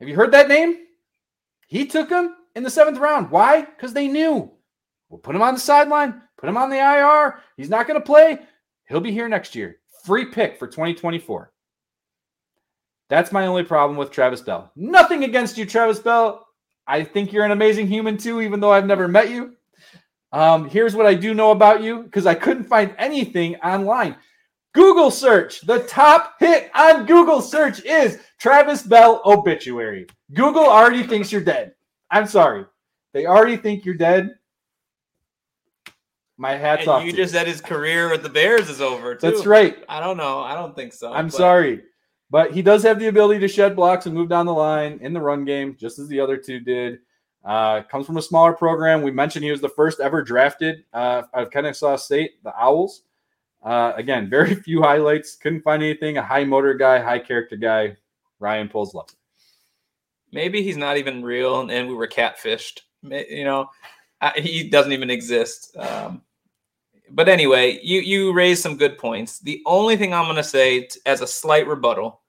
[0.00, 0.76] Have you heard that name?
[1.68, 3.30] He took him in the seventh round.
[3.30, 3.62] Why?
[3.62, 4.50] Because they knew.
[5.08, 7.40] We'll put him on the sideline, put him on the IR.
[7.56, 8.38] He's not going to play.
[8.88, 9.78] He'll be here next year.
[10.04, 11.52] Free pick for 2024.
[13.08, 14.72] That's my only problem with Travis Bell.
[14.74, 16.46] Nothing against you, Travis Bell.
[16.86, 19.56] I think you're an amazing human too, even though I've never met you.
[20.32, 24.16] Um, here's what I do know about you because I couldn't find anything online.
[24.74, 25.62] Google search.
[25.62, 30.06] The top hit on Google search is Travis Bell obituary.
[30.34, 31.74] Google already thinks you're dead.
[32.10, 32.66] I'm sorry.
[33.14, 34.34] They already think you're dead.
[36.38, 37.04] My hat's and off.
[37.04, 39.14] You just said his career with the Bears is over.
[39.14, 39.30] Too.
[39.30, 39.82] That's right.
[39.88, 40.40] I don't know.
[40.40, 41.12] I don't think so.
[41.12, 41.82] I'm but- sorry.
[42.28, 45.12] But he does have the ability to shed blocks and move down the line in
[45.12, 46.98] the run game, just as the other two did.
[47.44, 49.02] Uh, comes from a smaller program.
[49.02, 53.02] We mentioned he was the first ever drafted uh, out of Kennesaw State, the Owls.
[53.62, 55.36] Uh, again, very few highlights.
[55.36, 56.18] Couldn't find anything.
[56.18, 57.96] A high motor guy, high character guy.
[58.40, 59.08] Ryan Poles love.
[60.32, 62.80] Maybe he's not even real, and we were catfished.
[63.02, 63.70] You know,
[64.20, 65.76] I, he doesn't even exist.
[65.76, 66.22] Um,
[67.10, 69.38] but anyway, you you raised some good points.
[69.38, 72.22] The only thing I'm going to say t- as a slight rebuttal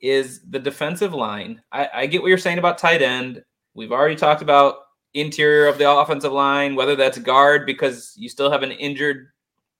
[0.00, 1.62] is the defensive line.
[1.70, 3.42] I, I get what you're saying about tight end.
[3.74, 4.76] We've already talked about
[5.14, 9.28] interior of the offensive line, whether that's guard because you still have an injured,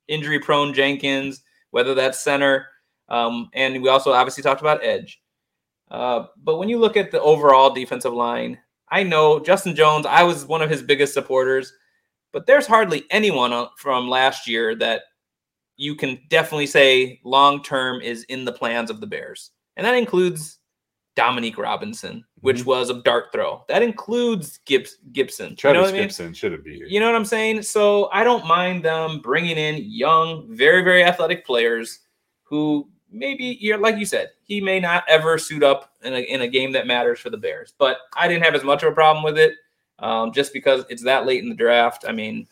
[0.09, 2.69] injury prone Jenkins, whether that's center,
[3.09, 5.21] um, and we also obviously talked about edge.
[5.91, 8.59] Uh, but when you look at the overall defensive line,
[8.93, 10.05] I know Justin Jones.
[10.05, 11.73] I was one of his biggest supporters,
[12.31, 15.03] but there's hardly anyone uh, from last year that
[15.79, 19.95] you can definitely say long term is in the plans of the Bears, and that
[19.95, 20.59] includes
[21.17, 22.69] Dominique Robinson, which mm-hmm.
[22.69, 23.65] was a dart throw.
[23.69, 25.51] That includes Gibbs, Gibson.
[25.51, 26.03] you Travis know what I mean?
[26.03, 26.87] Gibson shouldn't be here.
[26.87, 27.63] You know what I'm saying?
[27.63, 32.01] So I don't mind them bringing in young, very, very athletic players
[32.43, 36.41] who maybe you're like you said, he may not ever suit up in a, in
[36.43, 37.75] a game that matters for the Bears.
[37.79, 39.55] But I didn't have as much of a problem with it
[39.99, 42.05] um, just because it's that late in the draft.
[42.07, 42.47] I mean,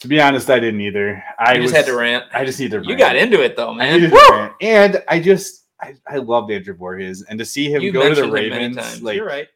[0.00, 1.22] To be honest, I didn't either.
[1.38, 2.24] I just was- had to rant.
[2.32, 2.82] I just need to.
[2.82, 4.10] You got into it though, I man.
[4.10, 4.52] rant.
[4.60, 8.14] And I just I, I loved Andrew Voorhees and to see him You go to
[8.14, 9.48] the mentioned him many Ravens, like You're right.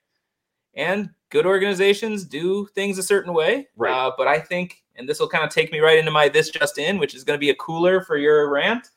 [0.75, 3.69] And good organizations do things a certain way.
[3.77, 3.93] Right.
[3.93, 6.51] Uh, but I think, and this will kind of take me right into my this
[6.51, 8.91] just in, which is going to be a cooler for your rant.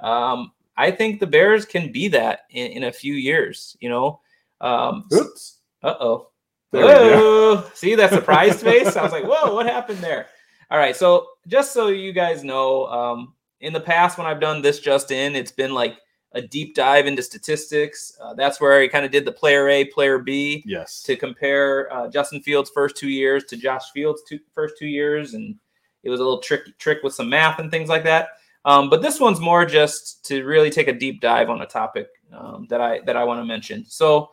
[0.00, 3.76] Um, I think the Bears can be that in, in a few years.
[3.80, 4.20] You know.
[4.60, 5.58] Um, Oops.
[5.82, 6.28] Uh oh.
[6.72, 7.54] There we go.
[7.56, 7.70] Whoa.
[7.74, 8.96] See that surprise face?
[8.96, 10.26] I was like, whoa, what happened there?
[10.70, 10.96] All right.
[10.96, 15.10] So just so you guys know, um, in the past when I've done this just
[15.10, 15.98] in, it's been like
[16.32, 18.16] a deep dive into statistics.
[18.20, 21.92] Uh, that's where I kind of did the player A, player B yes, to compare
[21.92, 25.54] uh, Justin Fields' first two years to Josh Fields' two, first two years, and
[26.02, 28.30] it was a little trick trick with some math and things like that.
[28.64, 32.08] Um, but this one's more just to really take a deep dive on a topic
[32.32, 33.84] um, that I that I want to mention.
[33.84, 34.30] So,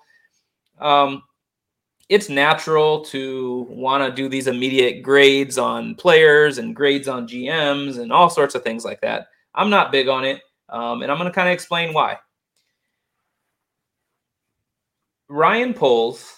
[0.79, 1.23] um,
[2.07, 7.99] it's natural to want to do these immediate grades on players and grades on GMs
[7.99, 9.27] and all sorts of things like that.
[9.55, 12.17] I'm not big on it, um, and I'm going to kind of explain why.
[15.29, 16.29] Ryan Poles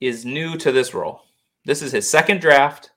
[0.00, 1.22] is new to this role.
[1.64, 2.90] This is his second draft,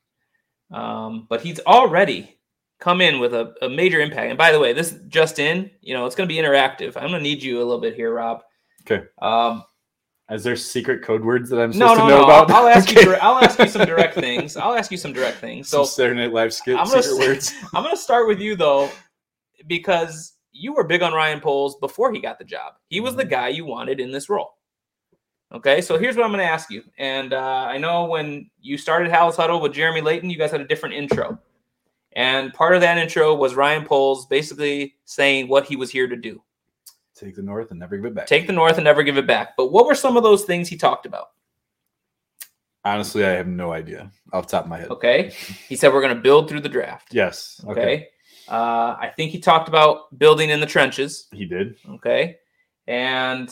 [0.72, 2.35] um, but he's already
[2.80, 4.30] come in with a, a major impact.
[4.30, 6.96] And by the way, this just in, you know, it's going to be interactive.
[6.98, 8.42] I'm going to need you a little bit here, Rob.
[8.90, 9.06] Okay.
[9.22, 9.64] Um,
[10.30, 12.24] Is there secret code words that I'm no, supposed no, to know no.
[12.26, 12.52] about?
[12.52, 13.02] I'll, I'll ask Okay.
[13.04, 13.14] you.
[13.16, 14.58] I'll ask you some direct things.
[14.58, 15.70] I'll ask you some direct things.
[15.70, 17.54] Some So Saturday Night Live skit, I'm gonna, secret words.
[17.74, 18.90] I'm gonna start with you though,
[19.68, 22.74] because you were big on Ryan Poles before he got the job.
[22.88, 23.20] He was Mm-hmm.
[23.20, 24.52] the guy you wanted in this role.
[25.54, 26.84] Okay, so here's what I'm gonna ask you.
[26.98, 30.62] And uh, I know when you started Hal's Huddle with Jeremy Layton, you guys had
[30.62, 31.40] a different intro.
[32.16, 36.16] And part of that intro was Ryan Poles basically saying what he was here to
[36.16, 36.42] do.
[37.14, 38.28] Take the North and never give it back.
[38.28, 39.56] Take the North and never give it back.
[39.58, 41.28] But what were some of those things he talked about?
[42.84, 44.90] Honestly, I have no idea off the top of my head.
[44.92, 45.34] Okay.
[45.68, 47.14] He said we're going to build through the draft.
[47.14, 47.60] Yes.
[47.68, 47.82] Okay.
[47.82, 48.08] Okay.
[48.48, 51.28] Uh, I think he talked about building in the trenches.
[51.32, 51.76] He did.
[51.90, 52.38] Okay.
[52.88, 53.50] And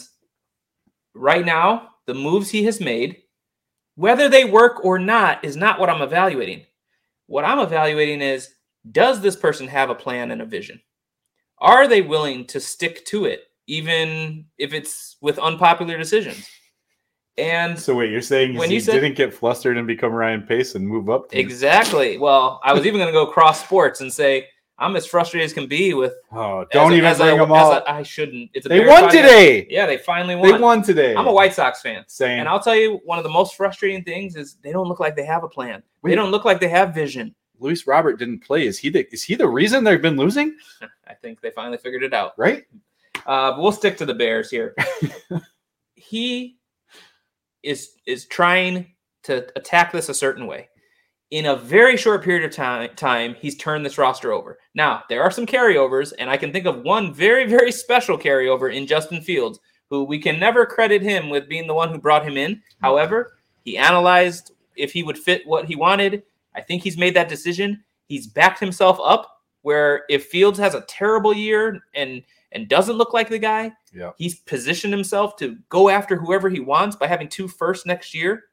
[1.16, 3.24] right now, the moves he has made,
[3.96, 6.66] whether they work or not, is not what I'm evaluating.
[7.28, 8.50] What I'm evaluating is
[8.92, 10.82] does this person have a plan and a vision?
[11.60, 16.50] Are they willing to stick to it even if it's with unpopular decisions.
[17.38, 20.42] And So wait, you're saying When he you said- didn't get flustered and become Ryan
[20.44, 21.34] Pace and move up?
[21.34, 22.18] exactly.
[22.18, 24.48] Well, I was even going to go cross sports and say
[24.80, 26.16] I'm as frustrated as can be with.
[26.32, 27.74] Oh, don't even as bring I, them all.
[27.74, 28.50] I, I shouldn't.
[28.54, 29.12] It's a They won podcast.
[29.12, 29.68] today.
[29.70, 30.52] Yeah, they finally won.
[30.52, 31.16] They won today.
[31.16, 32.04] I'm a White Sox fan.
[32.08, 32.40] Same.
[32.40, 35.16] And I'll tell you, one of the most frustrating things is they don't look like
[35.16, 35.84] they have a plan.
[36.02, 36.12] Wait.
[36.12, 37.36] They don't look like they have vision.
[37.60, 38.66] Luis Robert didn't play.
[38.66, 40.58] Is he the is he the reason they've been losing?
[41.08, 42.34] I think they finally figured it out.
[42.38, 42.64] Right?
[43.26, 44.76] Uh, but we'll stick to the Bears here.
[45.96, 46.58] he
[47.62, 48.94] is is trying
[49.24, 50.70] to attack this a certain way.
[51.34, 54.60] In a very short period of time, time, he's turned this roster over.
[54.76, 58.72] Now there are some carryovers, and I can think of one very very special carryover
[58.72, 59.60] in Justin Fields,
[59.90, 62.62] who we can never credit him with being the one who brought him in.
[62.84, 63.34] However,
[63.66, 66.22] he analyzed if he would fit what he wanted.
[66.54, 67.84] I think he's made that decision.
[68.06, 69.28] He's backed himself up.
[69.64, 72.22] Where if Fields has a terrible year and
[72.52, 74.12] and doesn't look like the guy, Yeah.
[74.20, 78.44] he's positioned himself to go after whoever he wants by having two first next year,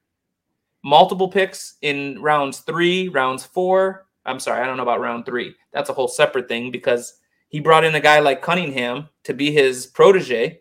[0.83, 4.07] multiple picks in rounds three, rounds four.
[4.27, 5.55] I'm sorry, I don't know about round three.
[5.73, 7.15] That's a whole separate thing because
[7.49, 10.61] he brought in a guy like Cunningham to be his protege,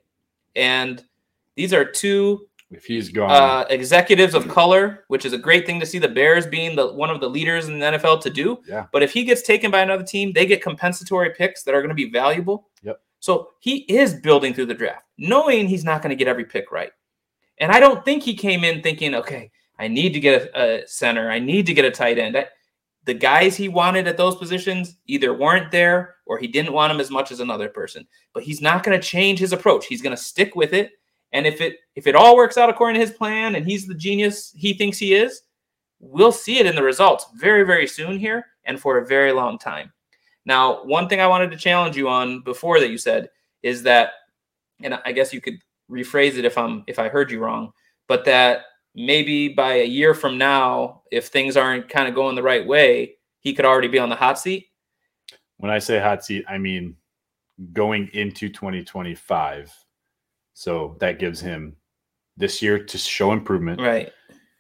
[0.56, 1.04] and
[1.56, 5.80] these are two If he's gone, uh, executives of color, which is a great thing
[5.80, 8.60] to see the Bears being the one of the leaders in the NFL to do.
[8.68, 8.86] Yeah.
[8.92, 11.90] But if he gets taken by another team, they get compensatory picks that are going
[11.90, 12.70] to be valuable.
[12.84, 13.02] Yep.
[13.20, 16.72] So he is building through the draft, knowing he's not going to get every pick
[16.72, 16.92] right.
[17.58, 20.88] And I don't think he came in thinking, okay, I need to get a, a
[20.88, 22.38] center, I need to get a tight end.
[22.38, 22.48] I-
[23.06, 27.00] the guys he wanted at those positions either weren't there or he didn't want them
[27.00, 28.06] as much as another person.
[28.36, 29.88] But he's not going to change his approach.
[29.88, 30.92] He's going to stick with it.
[31.32, 33.96] And if it if it all works out according to his plan and he's the
[33.96, 35.42] genius he thinks he is,
[36.00, 39.58] we'll see it in the results very very soon here and for a very long
[39.58, 39.92] time.
[40.46, 43.30] Now, one thing I wanted to challenge you on before that you said
[43.64, 44.12] is that
[44.82, 45.60] and I guess you could
[45.90, 47.74] rephrase it if I'm if I heard you wrong,
[48.08, 48.66] but that
[49.00, 53.16] maybe by a year from now if things aren't kind of going the right way,
[53.40, 54.68] he could already be on the hot seat.
[55.58, 56.96] when I say hot seat, I mean
[57.74, 59.74] going into 2025.
[60.54, 61.76] So that gives him
[62.38, 64.12] this year to show improvement, Right.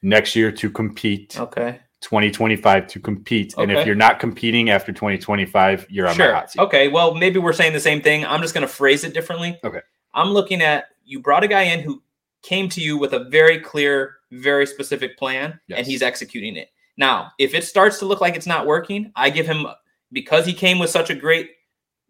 [0.02, 1.80] next year to compete, Okay.
[2.02, 3.54] 2025 to compete.
[3.58, 6.28] And if you're not competing after 2025, you're on sure.
[6.28, 6.60] my hot seat.
[6.62, 6.88] Okay.
[6.90, 8.26] Well, maybe we're saying the same thing.
[8.26, 9.60] I'm just going to phrase it differently.
[9.64, 9.82] Okay.
[10.14, 12.02] I'm looking at you brought a guy in who
[12.42, 15.80] came to you with a very clear, very specific plan, Yes.
[15.80, 16.70] and he's executing it.
[16.98, 19.66] Now, if it starts to look like it's not working, I give him
[20.12, 21.52] because he came with such a great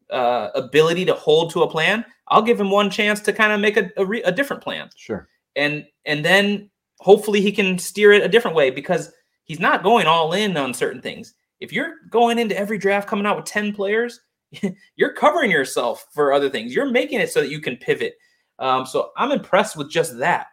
[0.10, 2.04] uh, ability to hold to a plan.
[2.30, 4.90] I'll give him one chance to kind of make a, a, re- a different plan
[4.96, 5.28] Sure.
[5.56, 9.12] and and then hopefully he can steer it a different way because
[9.44, 11.34] he's not going all in on certain things.
[11.60, 14.20] If you're going into every draft coming out with 10 players,
[14.96, 16.74] you're covering yourself for other things.
[16.74, 18.16] You're making it so that you can pivot.
[18.60, 20.48] Um, so I'm impressed with just that,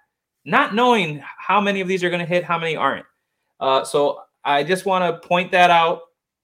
[0.47, 3.05] not knowing how many of these are going to hit, how many aren't.
[3.61, 6.03] Uh, so I just want to point that out.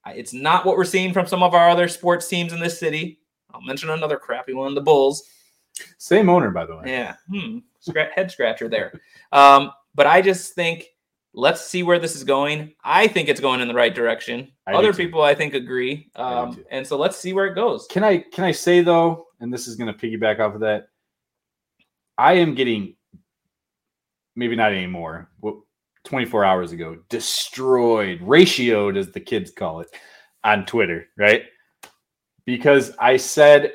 [0.09, 3.21] It's not what we're seeing from some of our other sports teams in this city.
[3.53, 5.23] I'll mention another crappy one, the Bulls.
[5.99, 6.83] Same owner, by the way.
[6.87, 7.59] Yeah, hmm.
[8.15, 9.01] Head scratcher there.
[9.31, 10.87] Um, but I just think
[11.35, 12.73] let's see where this is going.
[12.85, 14.51] I think it's going in the right direction.
[14.67, 16.11] I Other people, I think, agree.
[16.17, 16.65] Um, too.
[16.71, 17.87] and so let's see where it goes.
[17.89, 20.89] Can I can I say though, and this is going to piggyback off of that,
[22.19, 22.97] I am getting
[24.37, 25.31] maybe not anymore.
[25.41, 25.57] What
[26.05, 29.89] 24 hours ago, destroyed, ratioed as the kids call it
[30.45, 31.45] on Twitter, right?
[32.45, 33.73] Because I said,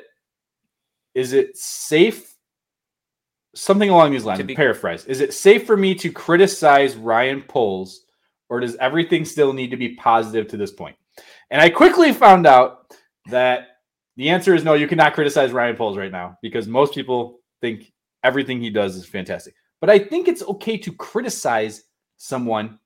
[1.14, 2.34] is it safe?
[3.54, 5.06] Something along these lines, To be- paraphrase.
[5.06, 8.04] Is it safe for me to criticize Ryan Poles,
[8.50, 10.96] or does everything still need to be positive to this point?
[11.50, 12.94] And I quickly found out
[13.30, 13.68] that
[14.16, 17.90] the answer is no, you cannot criticize Ryan Poles right now because most people think
[18.22, 19.54] everything he does is fantastic.
[19.80, 21.84] But I think it's okay to criticize
[22.16, 22.78] someone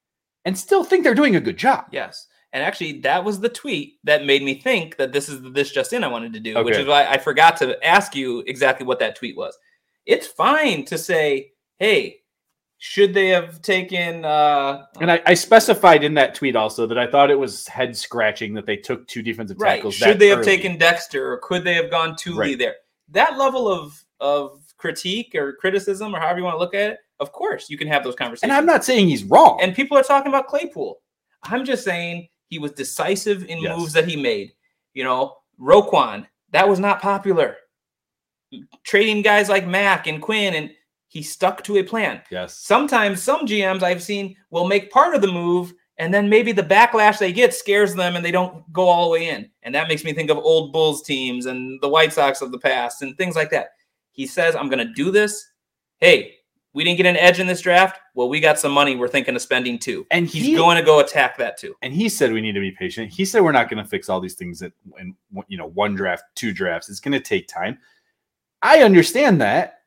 [0.45, 1.87] and still think they're doing a good job.
[1.93, 2.27] Yes.
[2.53, 5.71] And actually, that was the tweet that made me think that this is the this
[5.71, 8.85] just in I wanted to do, which is why I forgot to ask you exactly
[8.87, 9.57] what that tweet was.
[10.05, 12.19] It's fine to say, hey,
[12.77, 17.07] should they have taken uh And I, I specified in that tweet also that I
[17.07, 19.77] thought it was head scratching that they took two defensive right?
[19.77, 19.95] tackles.
[19.95, 20.47] Should they have early.
[20.47, 22.59] taken Dexter or could they have gone Thule Right.
[22.59, 22.75] there?
[23.09, 26.99] That level of of critique or criticism or however you want to look at it,
[27.21, 28.43] of course, you can have those conversations.
[28.43, 29.59] And I'm not saying he's wrong.
[29.63, 31.01] And people are talking about Claypool.
[31.45, 33.79] I'm just saying he was decisive in Yes.
[33.79, 34.53] moves that he made.
[34.93, 37.57] You know, Roquan, that was not popular.
[38.85, 40.71] Trading guys like Mack and Quinn, and
[41.09, 42.21] he stuck to a plan.
[42.31, 42.59] yes.
[42.59, 46.63] Sometimes some GMs I've seen will make part of the move, and then maybe the
[46.63, 49.49] backlash they get scares them and they don't go all the way in.
[49.63, 52.59] And that makes me think of old Bulls teams and the White Sox of the
[52.59, 53.69] past and things like that.
[54.13, 55.49] He says, I'm going to do this.
[55.99, 56.37] Hey,
[56.75, 57.99] we didn't get an edge in this draft.
[58.15, 60.07] Well, we got some money we're thinking of spending too.
[60.11, 61.75] And he's he- going to go attack that too.
[61.83, 63.11] And he said we need to be patient.
[63.11, 65.15] He said we're not going to fix all these things in, in
[65.49, 66.89] you know one draft, two drafts.
[66.89, 67.79] It's going to take time.
[68.63, 69.81] I understand that.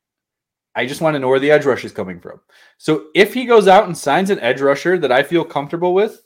[0.76, 2.42] I just want to know where the edge rush is coming from.
[2.78, 6.22] So if he goes out and signs an edge rusher that I feel comfortable with,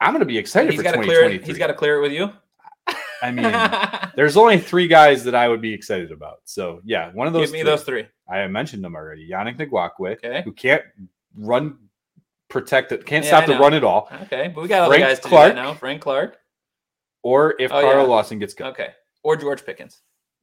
[0.00, 1.28] I'm going to be excited He's for got to clear.
[1.28, 1.44] 2023.
[1.44, 2.30] it- He's got to clear it with you.
[3.22, 6.38] I mean, there's only three guys that I would be excited about.
[6.44, 7.46] So yeah, one of those.
[7.50, 8.06] Give me those three.
[8.28, 9.28] I mentioned them already.
[9.28, 10.42] Yannick Ngakoue, Okay.
[10.44, 10.82] who can't
[11.36, 11.78] run,
[12.48, 14.08] protect it, can't Yeah, stop the run at all.
[14.24, 15.52] Okay, but we got other Frank guys to Clark.
[15.52, 15.74] do that now.
[15.74, 16.38] Frank Clark.
[17.22, 18.08] Or if Oh, Carl yeah.
[18.08, 18.68] Lawson gets cut.
[18.72, 18.88] Okay,
[19.22, 20.00] or George Pickens.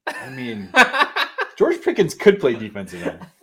[0.08, 0.70] I mean,
[1.58, 3.20] George Pickens could play defensive end.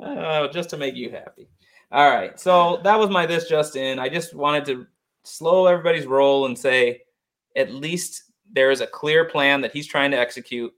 [0.00, 1.48] Oh, just to make you happy.
[1.90, 2.38] All right.
[2.38, 3.98] So that was my this just in.
[3.98, 4.86] I just wanted to
[5.24, 7.00] slow everybody's roll and say
[7.56, 8.22] at least
[8.52, 10.72] there is a clear plan that he's trying to execute.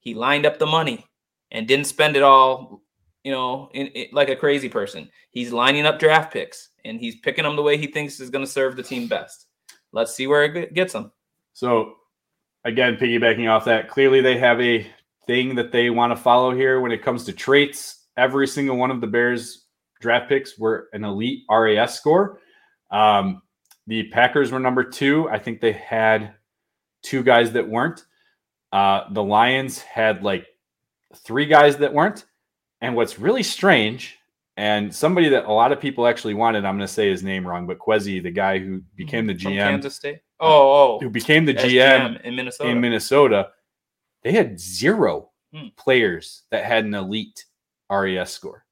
[0.00, 1.06] He lined up the money
[1.50, 2.82] and didn't spend it all,
[3.24, 5.08] you know, in, in- like a crazy person.
[5.30, 8.44] He's lining up draft picks and he's picking them the way he thinks is going
[8.44, 9.46] to serve the team best.
[9.92, 11.12] Let's see where it gets them.
[11.52, 11.94] So,
[12.64, 14.86] again, piggybacking off that, clearly they have a
[15.26, 18.06] thing that they want to follow here when it comes to traits.
[18.16, 19.66] Every single one of the Bears
[20.00, 22.40] draft picks were an elite RAS score.
[22.90, 23.42] Um,
[23.86, 25.28] the Packers were number two.
[25.30, 26.34] I think they had
[27.02, 28.04] two guys that weren't.
[28.72, 30.46] Uh, the Lions had like
[31.16, 32.24] three guys that weren't.
[32.80, 34.16] And what's really strange,
[34.56, 37.46] and somebody that a lot of people actually wanted, I'm going to say his name
[37.46, 40.20] wrong, but Kwesi, the guy who became the From GM, Kansas State.
[40.38, 40.98] Oh, oh.
[41.00, 42.70] who became the As GM, in Minnesota.
[42.70, 43.48] in Minnesota,
[44.22, 45.68] they had zero Hmm.
[45.78, 47.46] players that had an elite
[47.90, 48.64] RAS score.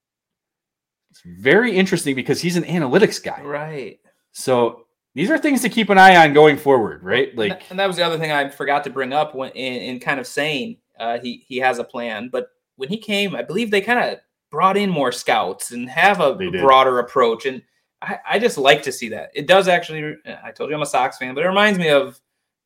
[1.10, 3.40] It's very interesting because he's an analytics guy.
[3.42, 3.98] Right.
[4.32, 4.85] So
[5.16, 7.30] these are things to keep an eye on going forward, right?
[7.30, 9.50] And Like that- and that was the other thing I forgot to bring up when
[9.52, 12.28] in, in kind of saying uh, he he has a plan.
[12.30, 14.18] But when he came, I believe they kind of
[14.50, 17.46] brought in more scouts and have a broader approach.
[17.46, 17.62] And
[18.02, 19.30] I, I just like to see that.
[19.34, 20.16] It does actually.
[20.44, 22.20] I told you I'm a Sox fan, but it reminds me of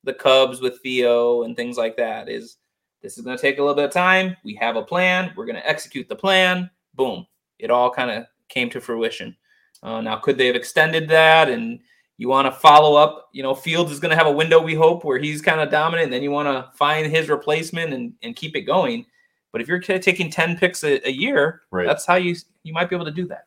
[0.05, 2.29] the Cubs with Theo and things like that.
[2.29, 2.57] Is
[3.01, 4.37] this is going to take a little bit of time?
[4.45, 5.33] We have a plan.
[5.37, 6.69] We're going to execute the plan.
[6.95, 7.27] Boom!
[7.61, 9.37] It all kind of came to fruition.
[9.83, 11.79] Uh, now, could they have extended that and
[12.21, 13.31] you want to follow up.
[13.33, 15.71] You know, Fields is going to have a window, we hope, where he's kind of
[15.71, 16.05] dominant.
[16.05, 19.07] And then you want to find his replacement and, and keep it going.
[19.53, 21.87] But if you're taking 10 picks a, a year, Right.
[21.87, 23.47] that's how you you might be able to do that.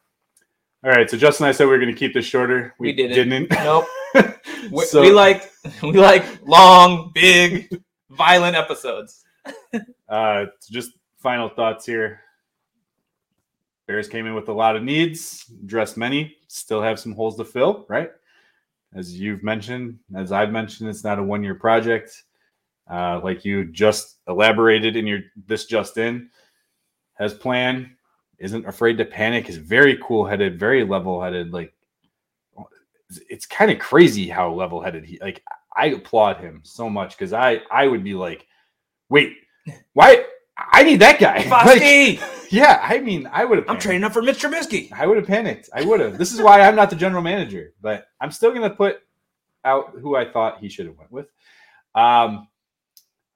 [0.83, 2.73] All right, so Justin and I said we were going to keep this shorter.
[2.79, 3.13] We, didn't.
[3.15, 3.51] didn't.
[3.51, 3.85] Nope.
[4.71, 5.51] we, So- we like
[5.83, 9.23] we like long, big, violent episodes.
[10.09, 12.21] Uh, just final thoughts here.
[13.87, 17.45] Bears came in with a lot of needs, addressed many, still have some holes to
[17.45, 18.11] fill, right?
[18.95, 22.23] As you've mentioned, as I've mentioned, it's not a one year project.
[22.89, 26.29] Uh, like you just elaborated in your this just in
[27.13, 27.95] has plan,
[28.39, 31.53] isn't afraid to panic, is very cool headed, very level headed.
[31.53, 31.73] Like
[33.09, 35.41] it's, it's kind of crazy how level headed he like
[35.75, 38.47] I applaud him so much because I I would be like,
[39.09, 39.37] wait,
[39.93, 40.25] why
[40.57, 41.43] I need that guy.
[41.65, 42.19] Like,
[42.51, 43.69] yeah, I mean, I would have.
[43.69, 44.91] I'm training up for Mitch Trubisky.
[44.91, 45.69] I would have panicked.
[45.73, 46.19] I would have.
[46.19, 48.99] This is why I'm not the general manager, but I'm still going to put
[49.65, 51.27] out who I thought he should have went with.
[51.95, 52.47] Um,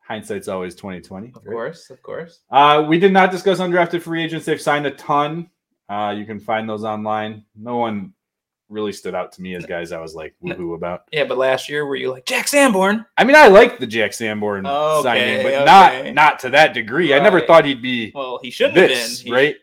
[0.01, 1.33] hindsight's always 2020.
[1.35, 2.41] Of course, of course.
[2.51, 4.45] Uh, we did not discuss undrafted free agents.
[4.45, 5.49] They've signed a ton.
[5.89, 7.43] Uh, you can find those online.
[7.55, 8.13] No one
[8.69, 11.03] really stood out to me as guys I was like woohoo about.
[11.11, 13.05] Yeah, but last year were you like Jack Sanborn?
[13.17, 15.65] I mean, I like the Jack Sanborn Okay, signing, but okay.
[15.65, 17.13] not not to that degree.
[17.13, 19.09] I never thought he'd be Well, he shouldn't have been.
[19.09, 19.55] He- right?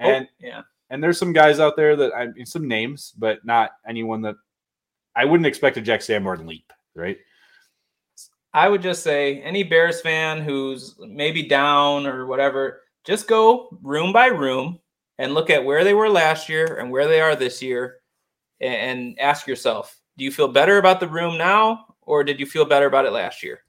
[0.00, 0.62] Oh, And yeah.
[0.90, 4.36] and there's some guys out there that I mean some names, but not anyone that
[5.16, 7.18] I wouldn't expect a Jack Sanborn leap, right?
[8.54, 14.12] I would just say any Bears fan who's maybe down or whatever, just go room
[14.12, 14.78] by room
[15.18, 17.96] and look at where they were last year and where they are this year
[18.62, 22.64] and ask yourself, do you feel better about the room now or did you feel
[22.64, 23.60] better about it last year?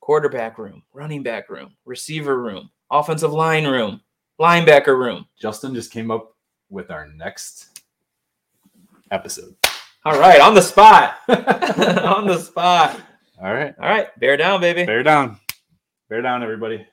[0.00, 4.00] Quarterback room, running back room, receiver room, offensive line room,
[4.40, 5.26] linebacker room.
[5.40, 6.36] Justin just came up
[6.68, 7.80] with our next
[9.10, 9.54] episode.
[10.04, 11.16] All right, on the spot.
[11.28, 13.00] on the spot.
[13.42, 13.74] All right.
[13.80, 14.84] All right, bear down, baby.
[14.84, 15.38] Bear down.
[16.08, 16.86] Bear down, everybody.